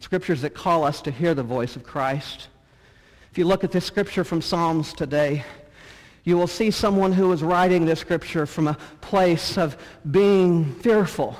Scriptures 0.00 0.42
that 0.42 0.50
call 0.54 0.84
us 0.84 1.02
to 1.02 1.10
hear 1.10 1.34
the 1.34 1.42
voice 1.42 1.74
of 1.74 1.82
Christ. 1.82 2.48
If 3.32 3.38
you 3.38 3.44
look 3.44 3.64
at 3.64 3.72
this 3.72 3.84
scripture 3.84 4.22
from 4.22 4.40
Psalms 4.40 4.92
today, 4.92 5.44
you 6.22 6.36
will 6.36 6.46
see 6.46 6.70
someone 6.70 7.12
who 7.12 7.32
is 7.32 7.42
writing 7.42 7.86
this 7.86 7.98
scripture 7.98 8.46
from 8.46 8.68
a 8.68 8.76
place 9.00 9.58
of 9.58 9.76
being 10.10 10.74
fearful 10.76 11.36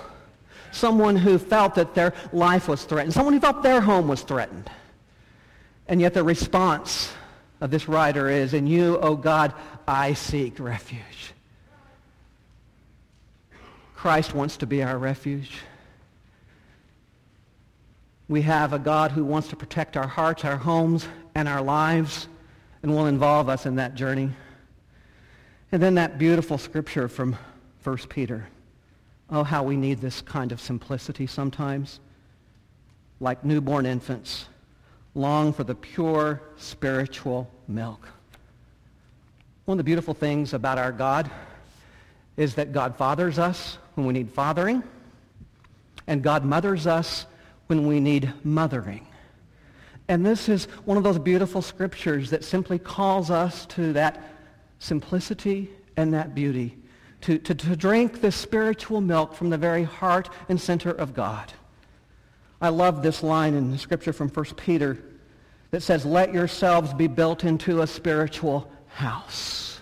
someone 0.71 1.17
who 1.17 1.39
felt 1.39 1.75
that 1.77 1.95
their 1.95 2.15
life 2.33 2.69
was 2.69 2.85
threatened, 2.85 3.15
someone 3.15 3.35
who 3.35 3.41
felt 3.41 3.63
their 3.63 3.81
home 3.81 4.09
was 4.09 4.23
threatened. 4.23 4.71
And 5.87 6.01
yet 6.01 6.15
the 6.15 6.23
response 6.23 7.13
of 7.61 7.71
this 7.71 7.89
writer 7.89 8.29
is, 8.29 8.55
in 8.55 8.67
you, 8.67 8.99
O 8.99 9.17
God, 9.17 9.55
I 9.87 10.15
seek 10.15 10.61
refuge. 10.61 11.33
Christ 13.95 14.35
wants 14.35 14.59
to 14.59 14.67
be 14.67 14.83
our 14.83 14.97
refuge. 14.97 15.59
We 18.29 18.43
have 18.43 18.73
a 18.73 18.79
God 18.79 19.11
who 19.11 19.25
wants 19.25 19.49
to 19.49 19.57
protect 19.57 19.97
our 19.97 20.07
hearts, 20.07 20.45
our 20.45 20.57
homes, 20.57 21.09
and 21.35 21.49
our 21.49 21.63
lives, 21.63 22.29
and 22.83 22.95
will 22.95 23.07
involve 23.07 23.49
us 23.49 23.67
in 23.67 23.77
that 23.77 23.95
journey. 23.95 24.31
And 25.73 25.83
then 25.83 25.95
that 25.97 26.19
beautiful 26.19 26.59
scripture 26.59 27.09
from 27.09 27.37
1 27.83 27.97
Peter. 28.09 28.47
Oh, 29.31 29.45
how 29.45 29.63
we 29.63 29.77
need 29.77 30.01
this 30.01 30.21
kind 30.21 30.53
of 30.53 30.61
simplicity 30.61 31.27
sometimes. 31.27 32.01
Like 33.21 33.45
newborn 33.45 33.85
infants, 33.85 34.47
long 35.15 35.53
for 35.53 35.65
the 35.65 35.75
pure 35.75 36.41
spiritual 36.57 37.51
milk. 37.67 38.09
One 39.65 39.75
of 39.75 39.79
the 39.79 39.85
beautiful 39.85 40.15
things 40.15 40.55
about 40.55 40.79
our 40.79 40.93
God 40.93 41.31
is 42.37 42.55
that 42.55 42.73
God 42.73 42.97
fathers 42.97 43.39
us 43.39 43.79
when 43.97 44.07
we 44.07 44.13
need 44.13 44.31
fathering, 44.31 44.83
and 46.07 46.23
God 46.23 46.45
mothers 46.45 46.87
us 46.87 47.27
when 47.67 47.87
we 47.87 47.99
need 48.01 48.33
mothering. 48.45 49.07
And 50.09 50.25
this 50.25 50.49
is 50.49 50.65
one 50.85 50.97
of 50.97 51.03
those 51.03 51.19
beautiful 51.19 51.61
scriptures 51.61 52.31
that 52.31 52.45
simply 52.45 52.79
calls 52.79 53.31
us 53.31 53.67
to 53.67 53.93
that 53.93 54.23
simplicity 54.79 55.69
and 55.97 56.15
that 56.15 56.35
beauty, 56.35 56.77
to, 57.23 57.39
to, 57.39 57.55
to 57.55 57.77
drink 57.77 58.21
the 58.21 58.31
spiritual 58.31 59.01
milk 59.01 59.35
from 59.35 59.51
the 59.51 59.59
very 59.59 59.85
heart 59.85 60.29
and 60.49 60.61
center 60.61 60.91
of 60.91 61.15
God. 61.15 61.53
I 62.61 62.71
love 62.71 63.03
this 63.03 63.23
line 63.23 63.55
in 63.55 63.71
the 63.71 63.79
scripture 63.79 64.13
from 64.13 64.29
1 64.29 64.45
Peter 64.57 64.99
that 65.71 65.83
says, 65.83 66.05
let 66.05 66.33
yourselves 66.33 66.95
be 66.95 67.07
built 67.07 67.45
into 67.45 67.83
a 67.83 67.87
spiritual 67.87 68.71
house. 68.89 69.81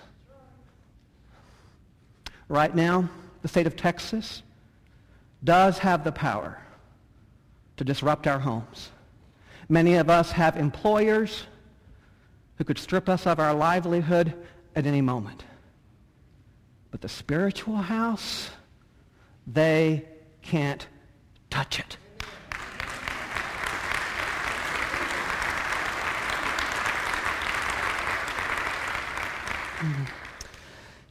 Right 2.49 2.75
now, 2.75 3.09
the 3.43 3.49
state 3.49 3.67
of 3.67 3.77
Texas 3.77 4.43
does 5.43 5.79
have 5.79 6.05
the 6.05 6.13
power 6.13 6.61
to 7.77 7.85
disrupt 7.85 8.27
our 8.27 8.39
homes. 8.39 8.91
Many 9.69 9.95
of 9.95 10.11
us 10.11 10.31
have 10.33 10.57
employers 10.57 11.45
who 12.57 12.65
could 12.65 12.79
strip 12.79 13.09
us 13.09 13.27
of 13.27 13.39
our 13.39 13.55
livelihood 13.55 14.35
at 14.75 14.87
any 14.87 15.01
moment. 15.01 15.45
But 16.91 17.01
the 17.01 17.09
spiritual 17.09 17.77
house, 17.77 18.51
they 19.47 20.05
can't 20.43 20.87
touch 21.51 21.79
it. 21.79 21.97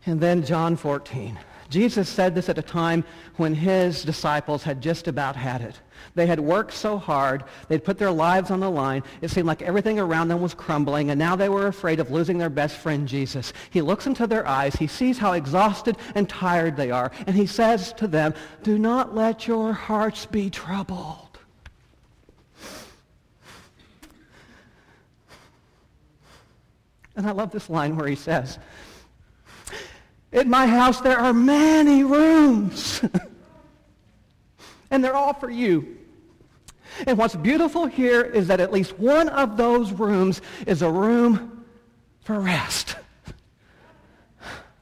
And 0.06 0.22
then 0.22 0.46
John 0.46 0.76
14. 0.76 1.40
Jesus 1.70 2.08
said 2.08 2.36
this 2.36 2.48
at 2.48 2.58
a 2.58 2.62
time 2.62 3.04
when 3.38 3.54
his 3.54 4.04
disciples 4.04 4.64
had 4.64 4.82
just 4.82 5.08
about 5.08 5.36
had 5.36 5.62
it. 5.62 5.80
They 6.14 6.28
had 6.28 6.40
worked 6.40 6.74
so 6.74 6.98
hard. 6.98 7.44
They'd 7.68 7.84
put 7.84 7.98
their 7.98 8.12
lives 8.12 8.52
on 8.52 8.60
the 8.60 8.70
line. 8.70 9.04
It 9.22 9.32
seemed 9.32 9.48
like 9.48 9.62
everything 9.62 10.00
around 10.00 10.28
them 10.28 10.42
was 10.42 10.54
crumbling, 10.54 11.10
and 11.10 11.18
now 11.18 11.36
they 11.36 11.50
were 11.50 11.68
afraid 11.68 12.00
of 12.00 12.12
losing 12.12 12.38
their 12.38 12.50
best 12.50 12.78
friend, 12.78 13.08
Jesus. 13.08 13.52
He 13.72 13.82
looks 13.82 14.06
into 14.06 14.28
their 14.28 14.48
eyes. 14.48 14.76
He 14.76 14.88
sees 14.88 15.18
how 15.18 15.34
exhausted 15.34 15.98
and 16.14 16.30
tired 16.30 16.78
they 16.78 16.92
are, 16.92 17.12
and 17.26 17.36
he 17.36 17.48
says 17.48 17.94
to 17.94 18.08
them, 18.08 18.34
do 18.64 18.78
not 18.78 19.16
let 19.16 19.48
your 19.48 19.74
hearts 19.74 20.26
be 20.26 20.50
troubled. 20.50 21.40
And 27.16 27.26
I 27.26 27.32
love 27.32 27.52
this 27.52 27.70
line 27.70 27.96
where 27.96 28.08
he 28.08 28.16
says, 28.16 28.60
in 30.36 30.50
my 30.50 30.68
house 30.68 31.02
there 31.02 31.18
are 31.18 31.34
many 31.34 32.04
rooms. 32.04 33.02
and 34.92 35.04
they're 35.04 35.16
all 35.16 35.34
for 35.34 35.50
you. 35.50 35.98
And 37.08 37.18
what's 37.18 37.36
beautiful 37.36 37.86
here 37.88 38.22
is 38.22 38.48
that 38.48 38.60
at 38.60 38.72
least 38.72 39.00
one 39.00 39.30
of 39.30 39.58
those 39.58 39.92
rooms 39.92 40.42
is 40.68 40.82
a 40.82 40.92
room 40.92 41.66
for 42.22 42.40
rest. 42.40 42.96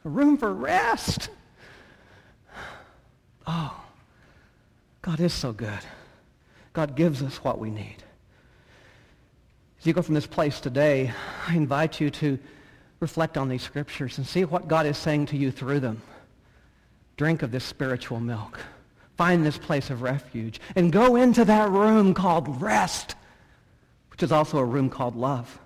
A 0.05 0.09
room 0.09 0.37
for 0.37 0.53
rest. 0.53 1.29
Oh, 3.47 3.83
God 5.01 5.19
is 5.19 5.33
so 5.33 5.53
good. 5.53 5.79
God 6.73 6.95
gives 6.95 7.21
us 7.21 7.43
what 7.43 7.59
we 7.59 7.69
need. 7.69 8.03
As 9.79 9.85
you 9.85 9.93
go 9.93 10.01
from 10.01 10.15
this 10.15 10.27
place 10.27 10.59
today, 10.59 11.13
I 11.47 11.55
invite 11.55 11.99
you 11.99 12.09
to 12.09 12.39
reflect 13.03 13.37
on 13.37 13.49
these 13.49 13.61
scriptures 13.61 14.17
and 14.17 14.25
see 14.25 14.45
what 14.45 14.69
God 14.69 14.85
is 14.85 14.97
saying 14.97 15.27
to 15.27 15.37
you 15.37 15.51
through 15.51 15.81
them. 15.81 16.01
Drink 17.17 17.43
of 17.43 17.51
this 17.51 17.65
spiritual 17.65 18.21
milk. 18.21 18.59
Find 19.17 19.45
this 19.45 19.57
place 19.57 19.89
of 19.89 20.01
refuge 20.01 20.61
and 20.75 20.91
go 20.91 21.17
into 21.17 21.43
that 21.45 21.69
room 21.69 22.13
called 22.13 22.61
rest, 22.61 23.15
which 24.09 24.23
is 24.23 24.31
also 24.31 24.57
a 24.57 24.65
room 24.65 24.89
called 24.89 25.17
love, 25.17 25.59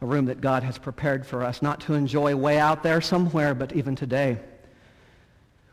a 0.00 0.06
room 0.06 0.26
that 0.26 0.40
God 0.40 0.62
has 0.62 0.78
prepared 0.78 1.26
for 1.26 1.42
us, 1.42 1.62
not 1.62 1.80
to 1.80 1.94
enjoy 1.94 2.36
way 2.36 2.58
out 2.58 2.84
there 2.84 3.00
somewhere, 3.00 3.54
but 3.54 3.72
even 3.72 3.96
today. 3.96 4.38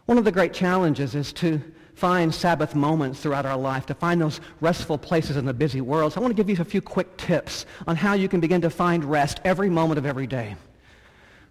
One 0.07 0.17
of 0.17 0.25
the 0.25 0.31
great 0.31 0.53
challenges 0.53 1.13
is 1.13 1.31
to 1.33 1.61
find 1.93 2.33
Sabbath 2.33 2.73
moments 2.73 3.19
throughout 3.19 3.45
our 3.45 3.57
life, 3.57 3.85
to 3.85 3.93
find 3.93 4.19
those 4.19 4.41
restful 4.59 4.97
places 4.97 5.37
in 5.37 5.45
the 5.45 5.53
busy 5.53 5.81
world. 5.81 6.13
So 6.13 6.19
I 6.19 6.23
want 6.23 6.35
to 6.35 6.43
give 6.43 6.49
you 6.49 6.59
a 6.59 6.65
few 6.65 6.81
quick 6.81 7.15
tips 7.17 7.67
on 7.85 7.95
how 7.95 8.13
you 8.13 8.27
can 8.27 8.39
begin 8.39 8.61
to 8.61 8.71
find 8.71 9.05
rest 9.05 9.39
every 9.45 9.69
moment 9.69 9.99
of 9.99 10.05
every 10.07 10.25
day. 10.25 10.55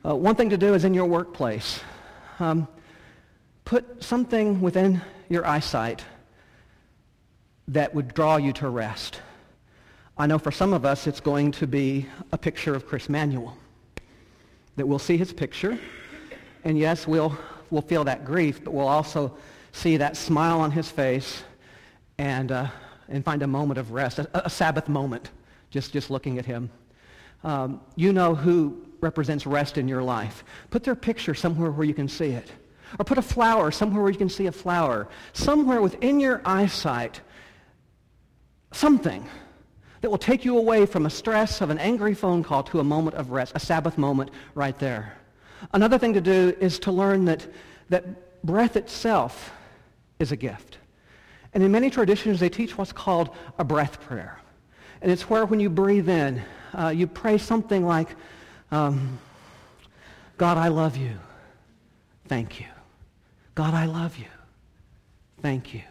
Uh, 0.04 0.14
one 0.14 0.36
thing 0.36 0.50
to 0.50 0.56
do 0.56 0.74
is 0.74 0.84
in 0.84 0.94
your 0.94 1.06
workplace. 1.06 1.80
Um, 2.38 2.68
put 3.64 4.02
something 4.02 4.60
within 4.60 5.02
your 5.28 5.44
eyesight 5.44 6.04
that 7.66 7.94
would 7.94 8.14
draw 8.14 8.36
you 8.36 8.52
to 8.54 8.68
rest. 8.68 9.20
I 10.16 10.26
know 10.26 10.38
for 10.38 10.52
some 10.52 10.72
of 10.72 10.84
us 10.84 11.06
it's 11.08 11.20
going 11.20 11.50
to 11.52 11.66
be 11.66 12.06
a 12.32 12.38
picture 12.38 12.74
of 12.74 12.86
Chris 12.86 13.08
Manuel. 13.08 13.56
That 14.76 14.86
we'll 14.86 15.00
see 15.00 15.16
his 15.16 15.32
picture, 15.32 15.76
and 16.62 16.78
yes, 16.78 17.08
we'll, 17.08 17.36
we'll 17.70 17.82
feel 17.82 18.04
that 18.04 18.24
grief, 18.24 18.62
but 18.62 18.72
we'll 18.72 18.86
also 18.86 19.36
see 19.72 19.96
that 19.96 20.16
smile 20.16 20.60
on 20.60 20.70
his 20.70 20.88
face 20.88 21.42
and, 22.18 22.52
uh, 22.52 22.68
and 23.08 23.24
find 23.24 23.42
a 23.42 23.48
moment 23.48 23.78
of 23.78 23.90
rest, 23.90 24.20
a, 24.20 24.46
a 24.46 24.50
Sabbath 24.50 24.88
moment, 24.88 25.30
just, 25.70 25.92
just 25.92 26.08
looking 26.08 26.38
at 26.38 26.46
him. 26.46 26.70
Um, 27.42 27.80
you 27.96 28.12
know 28.12 28.36
who 28.36 28.87
represents 29.00 29.46
rest 29.46 29.78
in 29.78 29.88
your 29.88 30.02
life. 30.02 30.44
Put 30.70 30.84
their 30.84 30.94
picture 30.94 31.34
somewhere 31.34 31.70
where 31.70 31.86
you 31.86 31.94
can 31.94 32.08
see 32.08 32.30
it. 32.30 32.50
Or 32.98 33.04
put 33.04 33.18
a 33.18 33.22
flower 33.22 33.70
somewhere 33.70 34.02
where 34.02 34.10
you 34.10 34.18
can 34.18 34.28
see 34.28 34.46
a 34.46 34.52
flower. 34.52 35.08
Somewhere 35.32 35.80
within 35.82 36.20
your 36.20 36.40
eyesight, 36.44 37.20
something 38.72 39.26
that 40.00 40.10
will 40.10 40.18
take 40.18 40.44
you 40.44 40.58
away 40.58 40.86
from 40.86 41.06
a 41.06 41.10
stress 41.10 41.60
of 41.60 41.70
an 41.70 41.78
angry 41.78 42.14
phone 42.14 42.42
call 42.42 42.62
to 42.64 42.80
a 42.80 42.84
moment 42.84 43.16
of 43.16 43.30
rest, 43.30 43.52
a 43.54 43.60
Sabbath 43.60 43.98
moment 43.98 44.30
right 44.54 44.78
there. 44.78 45.14
Another 45.72 45.98
thing 45.98 46.14
to 46.14 46.20
do 46.20 46.56
is 46.60 46.78
to 46.80 46.92
learn 46.92 47.24
that, 47.24 47.46
that 47.88 48.44
breath 48.44 48.76
itself 48.76 49.52
is 50.18 50.32
a 50.32 50.36
gift. 50.36 50.78
And 51.54 51.62
in 51.62 51.72
many 51.72 51.90
traditions, 51.90 52.40
they 52.40 52.48
teach 52.48 52.78
what's 52.78 52.92
called 52.92 53.34
a 53.58 53.64
breath 53.64 54.00
prayer. 54.00 54.38
And 55.02 55.10
it's 55.10 55.28
where 55.28 55.46
when 55.46 55.60
you 55.60 55.70
breathe 55.70 56.08
in, 56.08 56.42
uh, 56.74 56.88
you 56.88 57.06
pray 57.06 57.38
something 57.38 57.86
like, 57.86 58.08
um, 58.70 59.18
God, 60.36 60.58
I 60.58 60.68
love 60.68 60.96
you. 60.96 61.18
Thank 62.26 62.60
you. 62.60 62.66
God, 63.54 63.74
I 63.74 63.86
love 63.86 64.16
you. 64.18 64.26
Thank 65.42 65.74
you. 65.74 65.82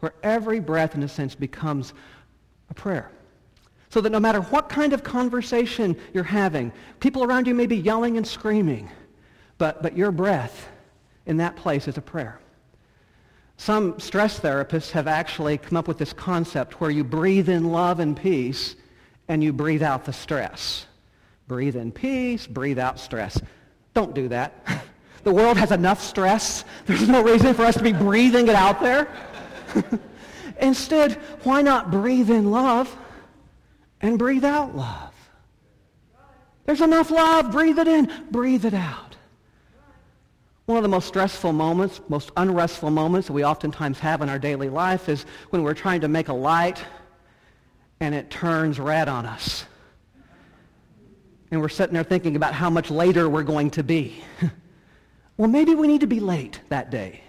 Where 0.00 0.14
every 0.22 0.58
breath, 0.58 0.94
in 0.94 1.02
a 1.02 1.08
sense, 1.08 1.34
becomes 1.34 1.92
a 2.70 2.74
prayer. 2.74 3.10
So 3.90 4.00
that 4.00 4.10
no 4.10 4.20
matter 4.20 4.40
what 4.40 4.68
kind 4.68 4.92
of 4.92 5.04
conversation 5.04 5.96
you're 6.14 6.24
having, 6.24 6.72
people 6.98 7.22
around 7.22 7.46
you 7.46 7.54
may 7.54 7.66
be 7.66 7.76
yelling 7.76 8.16
and 8.16 8.26
screaming, 8.26 8.90
but, 9.58 9.82
but 9.82 9.96
your 9.96 10.10
breath 10.10 10.68
in 11.26 11.36
that 11.36 11.56
place 11.56 11.86
is 11.86 11.98
a 11.98 12.02
prayer. 12.02 12.40
Some 13.58 14.00
stress 14.00 14.40
therapists 14.40 14.90
have 14.92 15.06
actually 15.06 15.58
come 15.58 15.76
up 15.76 15.86
with 15.86 15.98
this 15.98 16.12
concept 16.12 16.80
where 16.80 16.90
you 16.90 17.04
breathe 17.04 17.48
in 17.48 17.70
love 17.70 18.00
and 18.00 18.16
peace 18.16 18.74
and 19.28 19.44
you 19.44 19.52
breathe 19.52 19.82
out 19.82 20.04
the 20.04 20.12
stress. 20.12 20.86
Breathe 21.52 21.76
in 21.76 21.92
peace, 21.92 22.46
breathe 22.46 22.78
out 22.78 22.98
stress. 22.98 23.38
Don't 23.92 24.14
do 24.14 24.28
that. 24.28 24.54
The 25.24 25.32
world 25.32 25.56
has 25.56 25.70
enough 25.70 26.02
stress. 26.02 26.64
There's 26.84 27.08
no 27.08 27.22
reason 27.22 27.54
for 27.54 27.62
us 27.62 27.76
to 27.76 27.82
be 27.84 27.92
breathing 27.92 28.48
it 28.48 28.56
out 28.56 28.80
there. 28.80 29.06
Instead, 30.60 31.12
why 31.44 31.62
not 31.62 31.92
breathe 31.92 32.28
in 32.28 32.50
love 32.50 32.92
and 34.00 34.18
breathe 34.18 34.44
out 34.44 34.74
love? 34.74 35.14
There's 36.66 36.80
enough 36.80 37.12
love. 37.12 37.52
Breathe 37.52 37.78
it 37.78 37.86
in. 37.86 38.10
Breathe 38.32 38.64
it 38.64 38.74
out. 38.74 39.14
One 40.66 40.76
of 40.76 40.82
the 40.82 40.88
most 40.88 41.06
stressful 41.06 41.52
moments, 41.52 42.00
most 42.08 42.32
unrestful 42.36 42.90
moments 42.90 43.28
that 43.28 43.32
we 43.32 43.44
oftentimes 43.44 44.00
have 44.00 44.22
in 44.22 44.28
our 44.28 44.40
daily 44.40 44.70
life 44.70 45.08
is 45.08 45.24
when 45.50 45.62
we're 45.62 45.72
trying 45.72 46.00
to 46.00 46.08
make 46.08 46.26
a 46.26 46.34
light 46.34 46.82
and 48.00 48.12
it 48.12 48.28
turns 48.28 48.80
red 48.80 49.08
on 49.08 49.24
us 49.24 49.66
and 51.52 51.60
we're 51.60 51.68
sitting 51.68 51.92
there 51.92 52.02
thinking 52.02 52.34
about 52.34 52.54
how 52.54 52.70
much 52.70 52.90
later 52.90 53.28
we're 53.28 53.42
going 53.42 53.70
to 53.72 53.84
be. 53.84 54.24
well, 55.36 55.48
maybe 55.48 55.74
we 55.74 55.86
need 55.86 56.00
to 56.00 56.06
be 56.06 56.18
late 56.18 56.58
that 56.70 56.90
day. 56.90 57.20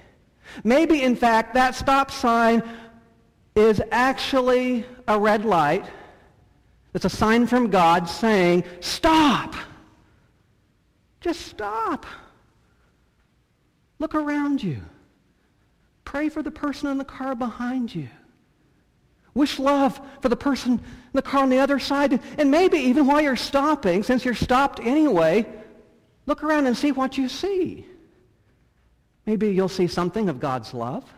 Maybe, 0.63 1.03
in 1.03 1.17
fact, 1.17 1.53
that 1.55 1.75
stop 1.75 2.09
sign 2.09 2.63
is 3.53 3.81
actually 3.91 4.85
a 5.09 5.19
red 5.19 5.43
light. 5.43 5.85
It's 6.93 7.03
a 7.03 7.09
sign 7.09 7.47
from 7.47 7.69
God 7.69 8.07
saying, 8.07 8.63
stop. 8.79 9.55
Just 11.19 11.41
stop. 11.41 12.05
Look 13.99 14.15
around 14.15 14.63
you. 14.63 14.81
Pray 16.05 16.29
for 16.29 16.41
the 16.41 16.51
person 16.51 16.89
in 16.89 16.97
the 16.97 17.05
car 17.05 17.35
behind 17.35 17.93
you. 17.93 18.07
Wish 19.33 19.59
love 19.59 19.99
for 20.21 20.29
the 20.29 20.35
person 20.35 20.73
in 20.73 20.81
the 21.13 21.21
car 21.21 21.41
on 21.43 21.49
the 21.49 21.59
other 21.59 21.79
side. 21.79 22.19
And 22.37 22.51
maybe 22.51 22.77
even 22.77 23.07
while 23.07 23.21
you're 23.21 23.35
stopping, 23.35 24.03
since 24.03 24.25
you're 24.25 24.35
stopped 24.35 24.79
anyway, 24.79 25.45
look 26.25 26.43
around 26.43 26.67
and 26.67 26.77
see 26.77 26.91
what 26.91 27.17
you 27.17 27.27
see. 27.27 27.85
Maybe 29.25 29.51
you'll 29.51 29.69
see 29.69 29.87
something 29.87 30.29
of 30.29 30.39
God's 30.39 30.73
love. 30.73 31.11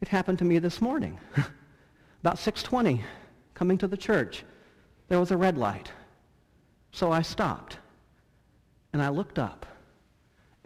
It 0.00 0.08
happened 0.08 0.38
to 0.38 0.44
me 0.44 0.58
this 0.58 0.80
morning. 0.80 1.18
About 2.20 2.36
6.20, 2.36 3.00
coming 3.54 3.78
to 3.78 3.88
the 3.88 3.96
church, 3.96 4.44
there 5.08 5.18
was 5.18 5.30
a 5.30 5.36
red 5.36 5.56
light. 5.56 5.90
So 6.92 7.10
I 7.10 7.22
stopped 7.22 7.78
and 8.92 9.02
I 9.02 9.08
looked 9.08 9.38
up 9.38 9.66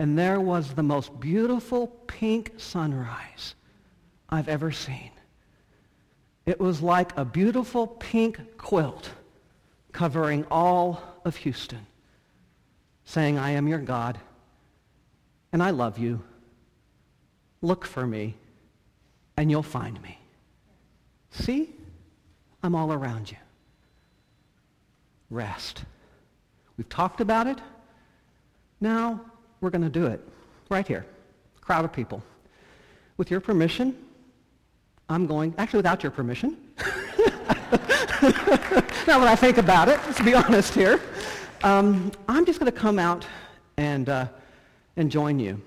and 0.03 0.19
there 0.19 0.41
was 0.41 0.75
the 0.75 0.83
most 0.83 1.21
beautiful 1.21 1.87
pink 1.87 2.55
sunrise 2.57 3.55
I've 4.29 4.49
ever 4.49 4.73
seen. 4.73 5.12
It 6.45 6.59
was 6.59 6.83
like 6.83 7.17
a 7.17 7.25
beautiful 7.25 7.87
pink 7.87 8.59
quilt 8.59 9.11
covering 9.93 10.45
all 10.51 11.03
of 11.25 11.37
Houston, 11.37 11.87
saying, 13.05 13.39
I 13.39 13.51
am 13.51 13.69
your 13.69 13.79
God, 13.79 14.19
and 15.53 15.63
I 15.63 15.71
love 15.71 15.99
you. 15.99 16.23
Look 17.61 17.85
for 17.85 18.07
me, 18.07 18.35
and 19.37 19.51
you'll 19.51 19.63
find 19.63 20.03
me. 20.03 20.19
See? 21.31 21.71
I'm 22.63 22.75
all 22.75 22.93
around 22.93 23.31
you. 23.31 23.37
Rest. 25.31 25.85
We've 26.77 26.89
talked 26.89 27.21
about 27.21 27.47
it. 27.47 27.59
Now 28.81 29.21
we're 29.61 29.71
going 29.71 29.83
to 29.83 29.89
do 29.89 30.07
it 30.07 30.21
right 30.69 30.87
here. 30.87 31.07
Crowd 31.61 31.85
of 31.85 31.93
people. 31.93 32.23
With 33.17 33.31
your 33.31 33.41
permission, 33.41 33.97
I'm 35.13 35.27
going, 35.27 35.55
actually 35.59 35.79
without 35.79 36.03
your 36.03 36.11
permission. 36.13 36.57
now 39.07 39.19
that 39.19 39.29
I 39.29 39.37
think 39.37 39.59
about 39.59 39.89
it, 39.89 40.01
let's 40.07 40.23
be 40.23 40.35
honest 40.35 40.75
here. 40.75 41.01
Um, 41.63 42.11
I'm 42.29 42.47
just 42.47 42.59
going 42.59 42.73
to 42.73 42.79
come 42.79 42.99
out 42.99 43.27
and, 43.77 44.09
uh, 44.09 44.27
and 44.97 45.11
join 45.11 45.39
you 45.39 45.61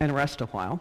and 0.00 0.14
rest 0.14 0.40
a 0.40 0.46
while. 0.46 0.80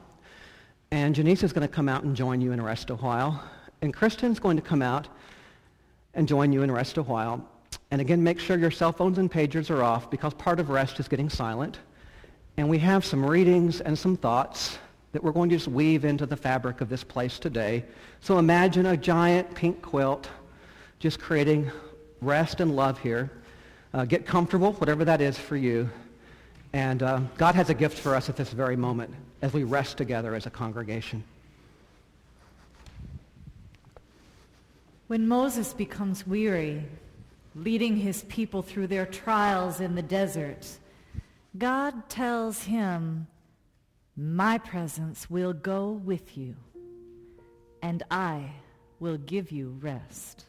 And 0.92 1.14
Janice 1.14 1.44
is 1.44 1.52
going 1.52 1.68
to 1.68 1.74
come 1.74 1.90
out 1.90 2.04
and 2.04 2.16
join 2.16 2.40
you 2.40 2.54
and 2.54 2.64
rest 2.64 2.90
a 2.90 2.96
while. 2.96 3.44
And 3.82 3.94
Kristen's 3.94 4.40
going 4.40 4.56
to 4.56 4.64
come 4.64 4.82
out 4.82 5.08
and 6.14 6.28
join 6.28 6.54
you 6.54 6.64
and 6.64 6.74
rest 6.74 6.98
a 6.98 7.04
while. 7.04 7.46
And 7.92 8.02
again, 8.02 8.24
make 8.24 8.40
sure 8.40 8.58
your 8.58 8.72
cell 8.72 8.92
phones 8.92 9.18
and 9.18 9.32
pagers 9.32 9.70
are 9.70 9.84
off 9.84 10.10
because 10.10 10.34
part 10.34 10.60
of 10.60 10.70
rest 10.70 11.00
is 11.00 11.08
getting 11.08 11.30
silent. 11.30 11.80
And 12.58 12.70
we 12.70 12.80
have 12.80 13.06
some 13.06 13.26
readings 13.26 13.82
and 13.82 13.98
some 13.98 14.16
thoughts 14.16 14.80
that 15.12 15.24
we're 15.24 15.32
going 15.32 15.50
to 15.50 15.56
just 15.56 15.68
weave 15.68 16.06
into 16.06 16.26
the 16.26 16.36
fabric 16.36 16.82
of 16.82 16.90
this 16.90 17.04
place 17.04 17.40
today. 17.40 17.84
So 18.22 18.38
imagine 18.40 18.86
a 18.88 18.98
giant 18.98 19.54
pink 19.56 19.82
quilt 19.82 20.30
just 21.00 21.20
creating 21.20 21.72
rest 22.22 22.60
and 22.60 22.76
love 22.76 23.00
here. 23.00 23.32
Uh, 23.94 24.06
get 24.06 24.26
comfortable, 24.26 24.74
whatever 24.74 25.06
that 25.06 25.22
is 25.22 25.38
for 25.38 25.56
you. 25.56 25.90
And 26.74 27.02
uh, 27.02 27.22
God 27.38 27.56
has 27.56 27.70
a 27.70 27.74
gift 27.74 27.98
for 27.98 28.16
us 28.16 28.30
at 28.30 28.36
this 28.36 28.52
very 28.52 28.76
moment 28.76 29.14
as 29.42 29.54
we 29.54 29.64
rest 29.64 29.98
together 29.98 30.36
as 30.36 30.46
a 30.46 30.50
congregation. 30.50 31.24
When 35.08 35.28
Moses 35.28 35.74
becomes 35.74 36.28
weary, 36.28 36.84
leading 37.56 37.96
his 37.96 38.24
people 38.24 38.62
through 38.62 38.88
their 38.88 39.06
trials 39.06 39.80
in 39.80 39.96
the 39.96 40.02
desert, 40.02 40.68
God 41.58 42.10
tells 42.10 42.64
him, 42.64 43.28
my 44.20 44.58
presence 44.58 45.30
will 45.30 45.54
go 45.54 45.92
with 45.92 46.36
you, 46.36 46.56
and 47.84 48.02
I 48.10 48.50
will 49.00 49.18
give 49.18 49.52
you 49.52 49.78
rest. 49.80 50.46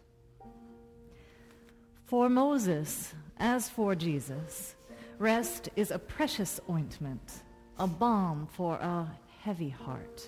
For 2.07 2.31
Moses, 2.31 3.13
as 3.37 3.69
for 3.69 3.95
Jesus, 3.95 4.75
rest 5.19 5.69
is 5.77 5.91
a 5.91 5.99
precious 5.99 6.59
ointment, 6.71 7.43
a 7.79 7.87
balm 7.87 8.49
for 8.51 8.77
a 8.77 9.07
heavy 9.43 9.69
heart. 9.69 10.27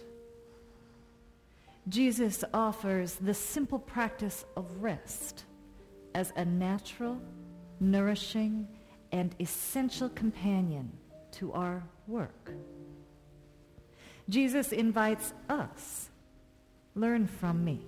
Jesus 1.89 2.45
offers 2.53 3.15
the 3.15 3.33
simple 3.33 3.79
practice 3.79 4.45
of 4.55 4.83
rest 4.83 5.45
as 6.15 6.31
a 6.37 6.45
natural, 6.45 7.19
nourishing, 7.81 8.69
and 9.13 9.35
essential 9.41 10.11
companion 10.11 10.93
to 11.33 11.55
our 11.55 11.83
work. 12.07 12.53
Jesus 14.31 14.71
invites 14.71 15.35
us, 15.49 16.09
learn 16.95 17.27
from 17.27 17.65
me, 17.65 17.81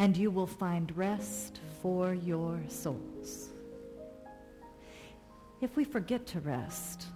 and 0.00 0.16
you 0.16 0.32
will 0.32 0.48
find 0.48 0.94
rest 0.96 1.60
for 1.80 2.12
your 2.12 2.60
souls. 2.66 3.50
If 5.60 5.76
we 5.76 5.84
forget 5.84 6.26
to 6.26 6.40
rest, 6.40 7.06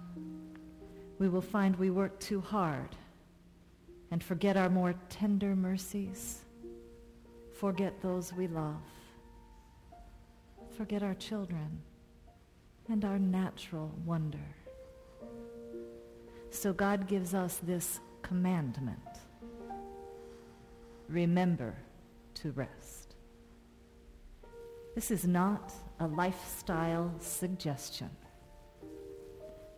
we 1.19 1.27
will 1.27 1.41
find 1.41 1.75
we 1.75 1.89
work 1.89 2.17
too 2.21 2.39
hard 2.39 2.95
and 4.09 4.23
forget 4.23 4.55
our 4.55 4.69
more 4.69 4.95
tender 5.09 5.53
mercies, 5.53 6.39
forget 7.51 8.01
those 8.01 8.31
we 8.31 8.47
love, 8.47 8.83
forget 10.77 11.03
our 11.03 11.15
children 11.15 11.81
and 12.87 13.03
our 13.03 13.19
natural 13.19 13.91
wonder. 14.05 14.55
So 16.51 16.71
God 16.71 17.07
gives 17.07 17.33
us 17.33 17.59
this 17.63 17.99
commandment. 18.33 19.19
Remember 21.07 21.75
to 22.33 22.51
rest. 22.53 23.13
This 24.95 25.11
is 25.11 25.27
not 25.27 25.71
a 25.99 26.07
lifestyle 26.07 27.13
suggestion, 27.19 28.09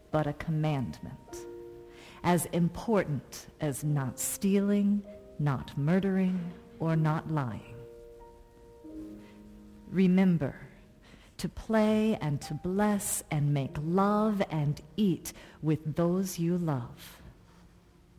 but 0.09 0.25
a 0.25 0.31
commandment, 0.31 1.33
as 2.23 2.45
important 2.53 3.47
as 3.59 3.83
not 3.83 4.17
stealing, 4.17 5.03
not 5.37 5.77
murdering, 5.77 6.39
or 6.79 6.95
not 6.95 7.29
lying. 7.29 7.75
Remember 9.89 10.55
to 11.39 11.49
play 11.49 12.17
and 12.21 12.39
to 12.43 12.53
bless 12.53 13.21
and 13.29 13.53
make 13.53 13.75
love 13.83 14.41
and 14.49 14.79
eat 14.95 15.33
with 15.61 15.97
those 15.97 16.39
you 16.39 16.57
love. 16.57 17.21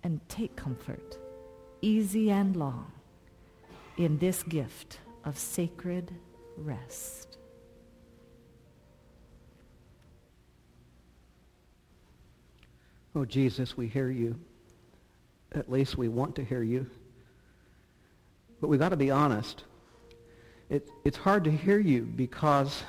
And 0.07 0.21
take 0.29 0.55
comfort, 0.55 1.19
easy 1.83 2.31
and 2.31 2.55
long, 2.55 2.93
in 3.97 4.19
this 4.19 4.45
gift 4.45 5.01
of 5.25 5.37
sacred 5.37 6.13
rest. 6.57 7.39
Oh, 13.17 13.25
Jesus, 13.25 13.77
we 13.77 13.89
hear 13.89 14.09
you. 14.09 14.39
At 15.51 15.69
least 15.69 15.99
we 15.99 16.07
want 16.07 16.37
to 16.37 16.45
hear 16.45 16.63
you. 16.63 16.89
But 18.61 18.69
we've 18.69 18.79
got 18.79 18.91
to 18.91 18.97
be 18.97 19.11
honest. 19.11 19.65
It, 20.71 20.89
it's 21.05 21.19
hard 21.19 21.43
to 21.43 21.51
hear 21.51 21.81
you 21.81 22.03
because 22.03 22.85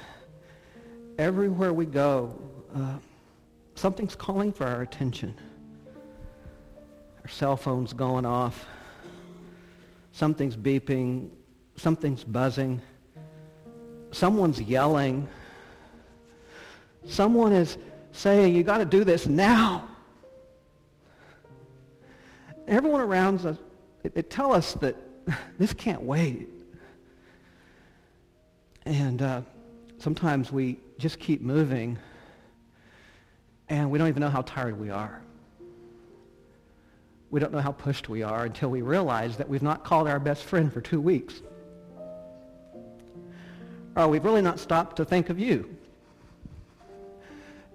everywhere 1.17 1.73
we 1.73 1.87
go, 1.87 2.39
uh, 2.75 2.99
something's 3.73 4.15
calling 4.15 4.53
for 4.53 4.67
our 4.67 4.83
attention. 4.83 5.33
Our 7.27 7.31
cell 7.31 7.57
phone's 7.57 7.91
going 7.91 8.25
off. 8.25 8.65
Something's 10.13 10.55
beeping. 10.55 11.29
Something's 11.75 12.23
buzzing. 12.23 12.81
Someone's 14.11 14.61
yelling. 14.61 15.27
Someone 17.05 17.51
is 17.51 17.77
saying, 18.13 18.55
you 18.55 18.63
got 18.63 18.77
to 18.77 18.85
do 18.85 19.03
this 19.03 19.27
now. 19.27 19.89
Everyone 22.65 23.01
around 23.01 23.45
us, 23.45 23.57
they, 24.03 24.21
tell 24.21 24.53
us 24.53 24.75
that 24.75 24.95
this 25.59 25.73
can't 25.73 26.03
wait. 26.03 26.47
And 28.85 29.21
uh, 29.21 29.41
sometimes 29.97 30.49
we 30.49 30.79
just 30.97 31.19
keep 31.19 31.41
moving 31.41 31.99
and 33.67 33.91
we 33.91 33.97
don't 33.97 34.07
even 34.07 34.21
know 34.21 34.29
how 34.29 34.43
tired 34.43 34.79
we 34.79 34.89
are. 34.91 35.21
We 37.29 37.39
don't 37.39 37.51
know 37.51 37.59
how 37.59 37.71
pushed 37.71 38.07
we 38.07 38.23
are 38.23 38.45
until 38.45 38.69
we 38.69 38.81
realize 38.81 39.37
that 39.37 39.49
we've 39.49 39.63
not 39.63 39.83
called 39.83 40.07
our 40.07 40.19
best 40.19 40.43
friend 40.43 40.71
for 40.71 40.81
two 40.81 41.01
weeks. 41.01 41.41
Or 43.95 44.07
we've 44.07 44.23
really 44.23 44.41
not 44.41 44.59
stopped 44.59 44.97
to 44.97 45.05
think 45.05 45.29
of 45.29 45.39
you. 45.39 45.75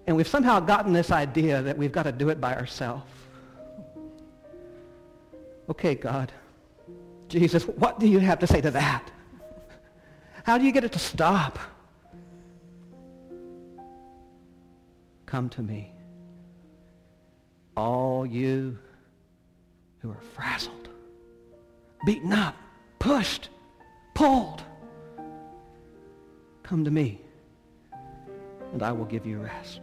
And 0.07 0.17
we've 0.17 0.29
somehow 0.29 0.61
gotten 0.61 0.93
this 0.93 1.11
idea 1.11 1.63
that 1.63 1.77
we've 1.77 1.93
got 1.93 2.05
to 2.05 2.13
do 2.13 2.29
it 2.31 2.41
by 2.41 2.55
ourselves. 2.57 3.05
Okay, 5.69 5.95
God. 5.95 6.33
Jesus, 7.29 7.65
what 7.65 8.01
do 8.01 8.07
you 8.07 8.19
have 8.19 8.39
to 8.41 8.47
say 8.47 8.61
to 8.61 8.71
that? 8.71 9.11
How 10.45 10.59
do 10.59 10.65
you 10.65 10.73
get 10.73 10.85
it 10.85 10.93
to 10.93 10.99
stop? 10.99 11.59
Come 15.27 15.49
to 15.51 15.63
me. 15.63 15.93
All 17.77 18.27
you 18.27 18.79
who 20.03 20.11
are 20.11 20.21
frazzled, 20.35 20.89
beaten 22.05 22.33
up, 22.33 22.57
pushed, 22.99 23.49
pulled, 24.15 24.61
come 26.65 26.85
to 26.85 26.91
me, 26.91 27.21
and 28.73 28.83
I 28.83 28.91
will 28.91 29.05
give 29.05 29.25
you 29.25 29.39
rest. 29.39 29.83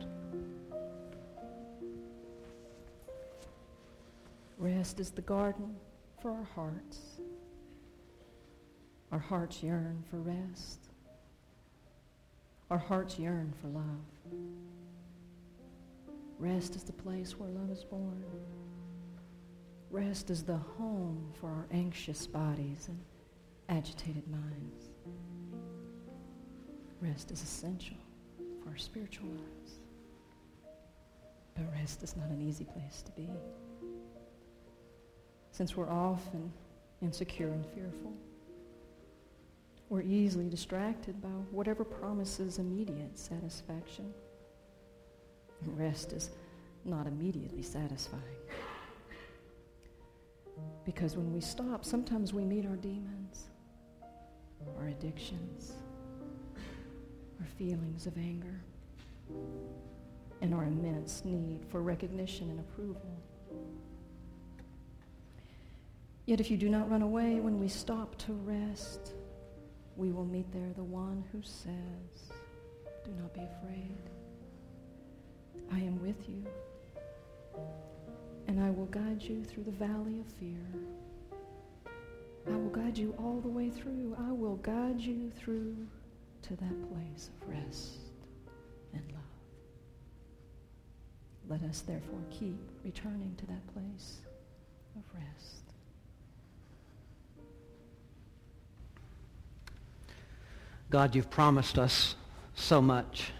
Rest 4.57 4.99
is 4.99 5.11
the 5.11 5.21
garden 5.21 5.73
for 6.21 6.31
our 6.31 6.47
hearts. 6.53 6.99
Our 9.13 9.19
hearts 9.19 9.63
yearn 9.63 10.03
for 10.11 10.17
rest. 10.17 10.81
Our 12.69 12.77
hearts 12.77 13.17
yearn 13.17 13.53
for 13.61 13.69
love. 13.69 14.39
Rest 16.39 16.75
is 16.75 16.83
the 16.83 16.91
place 16.91 17.39
where 17.39 17.49
love 17.49 17.71
is 17.71 17.85
born. 17.85 18.21
Rest 19.91 20.29
is 20.29 20.43
the 20.43 20.57
home 20.77 21.31
for 21.39 21.47
our 21.47 21.65
anxious 21.71 22.27
bodies 22.27 22.87
and 22.87 22.99
agitated 23.69 24.27
minds. 24.27 24.89
Rest 27.01 27.31
is 27.31 27.41
essential 27.41 27.97
for 28.61 28.69
our 28.69 28.77
spiritual 28.77 29.29
lives. 29.29 29.79
But 31.55 31.71
rest 31.73 32.03
is 32.03 32.15
not 32.15 32.29
an 32.29 32.41
easy 32.41 32.65
place 32.65 33.01
to 33.03 33.11
be. 33.13 33.29
Since 35.51 35.75
we're 35.75 35.89
often 35.89 36.51
insecure 37.01 37.47
and 37.47 37.65
fearful, 37.65 38.13
we're 39.89 40.01
easily 40.01 40.49
distracted 40.49 41.19
by 41.19 41.29
whatever 41.51 41.83
promises 41.83 42.59
immediate 42.59 43.17
satisfaction. 43.17 44.13
Rest 45.65 46.13
is 46.13 46.29
not 46.85 47.07
immediately 47.07 47.63
satisfying. 47.63 48.21
Because 50.85 51.15
when 51.15 51.31
we 51.33 51.41
stop, 51.41 51.85
sometimes 51.85 52.33
we 52.33 52.43
meet 52.43 52.65
our 52.65 52.75
demons, 52.75 53.49
our 54.77 54.87
addictions, 54.87 55.73
our 57.39 57.47
feelings 57.57 58.07
of 58.07 58.17
anger, 58.17 58.61
and 60.41 60.53
our 60.53 60.63
immense 60.63 61.23
need 61.25 61.65
for 61.69 61.81
recognition 61.81 62.49
and 62.49 62.59
approval. 62.59 63.19
Yet 66.25 66.39
if 66.39 66.51
you 66.51 66.57
do 66.57 66.69
not 66.69 66.89
run 66.89 67.01
away 67.01 67.39
when 67.39 67.59
we 67.59 67.67
stop 67.67 68.15
to 68.19 68.33
rest, 68.33 69.13
we 69.95 70.11
will 70.11 70.25
meet 70.25 70.51
there 70.51 70.71
the 70.75 70.83
one 70.83 71.23
who 71.31 71.41
says, 71.41 72.31
Do 73.03 73.11
not 73.19 73.33
be 73.33 73.41
afraid. 73.41 73.97
I 75.71 75.79
am 75.79 76.01
with 76.01 76.29
you, 76.29 76.45
and 78.49 78.59
I 78.59 78.71
will 78.71 78.87
guide 78.87 79.21
you 79.21 79.43
through 79.43 79.65
the 79.65 79.71
valley 79.71 80.19
of 80.19 80.25
fear. 80.39 80.57
I 82.47 82.55
will 82.57 82.71
guide 82.71 82.97
you 82.97 83.13
all 83.19 83.39
the 83.41 83.47
way 83.47 83.69
through. 83.69 84.17
I 84.17 84.31
will 84.31 84.55
guide 84.55 84.99
you 84.99 85.29
through 85.37 85.75
to 86.41 86.55
that 86.55 86.91
place 86.91 87.29
of 87.29 87.47
rest 87.47 87.99
and 88.91 89.03
love. 89.11 89.21
Let 91.47 91.69
us 91.69 91.81
therefore 91.81 92.21
keep 92.31 92.57
returning 92.83 93.35
to 93.37 93.45
that 93.45 93.67
place 93.71 94.17
of 94.95 95.03
rest. 95.13 95.63
God, 100.89 101.13
you've 101.13 101.29
promised 101.29 101.77
us 101.77 102.15
so 102.55 102.81
much. 102.81 103.31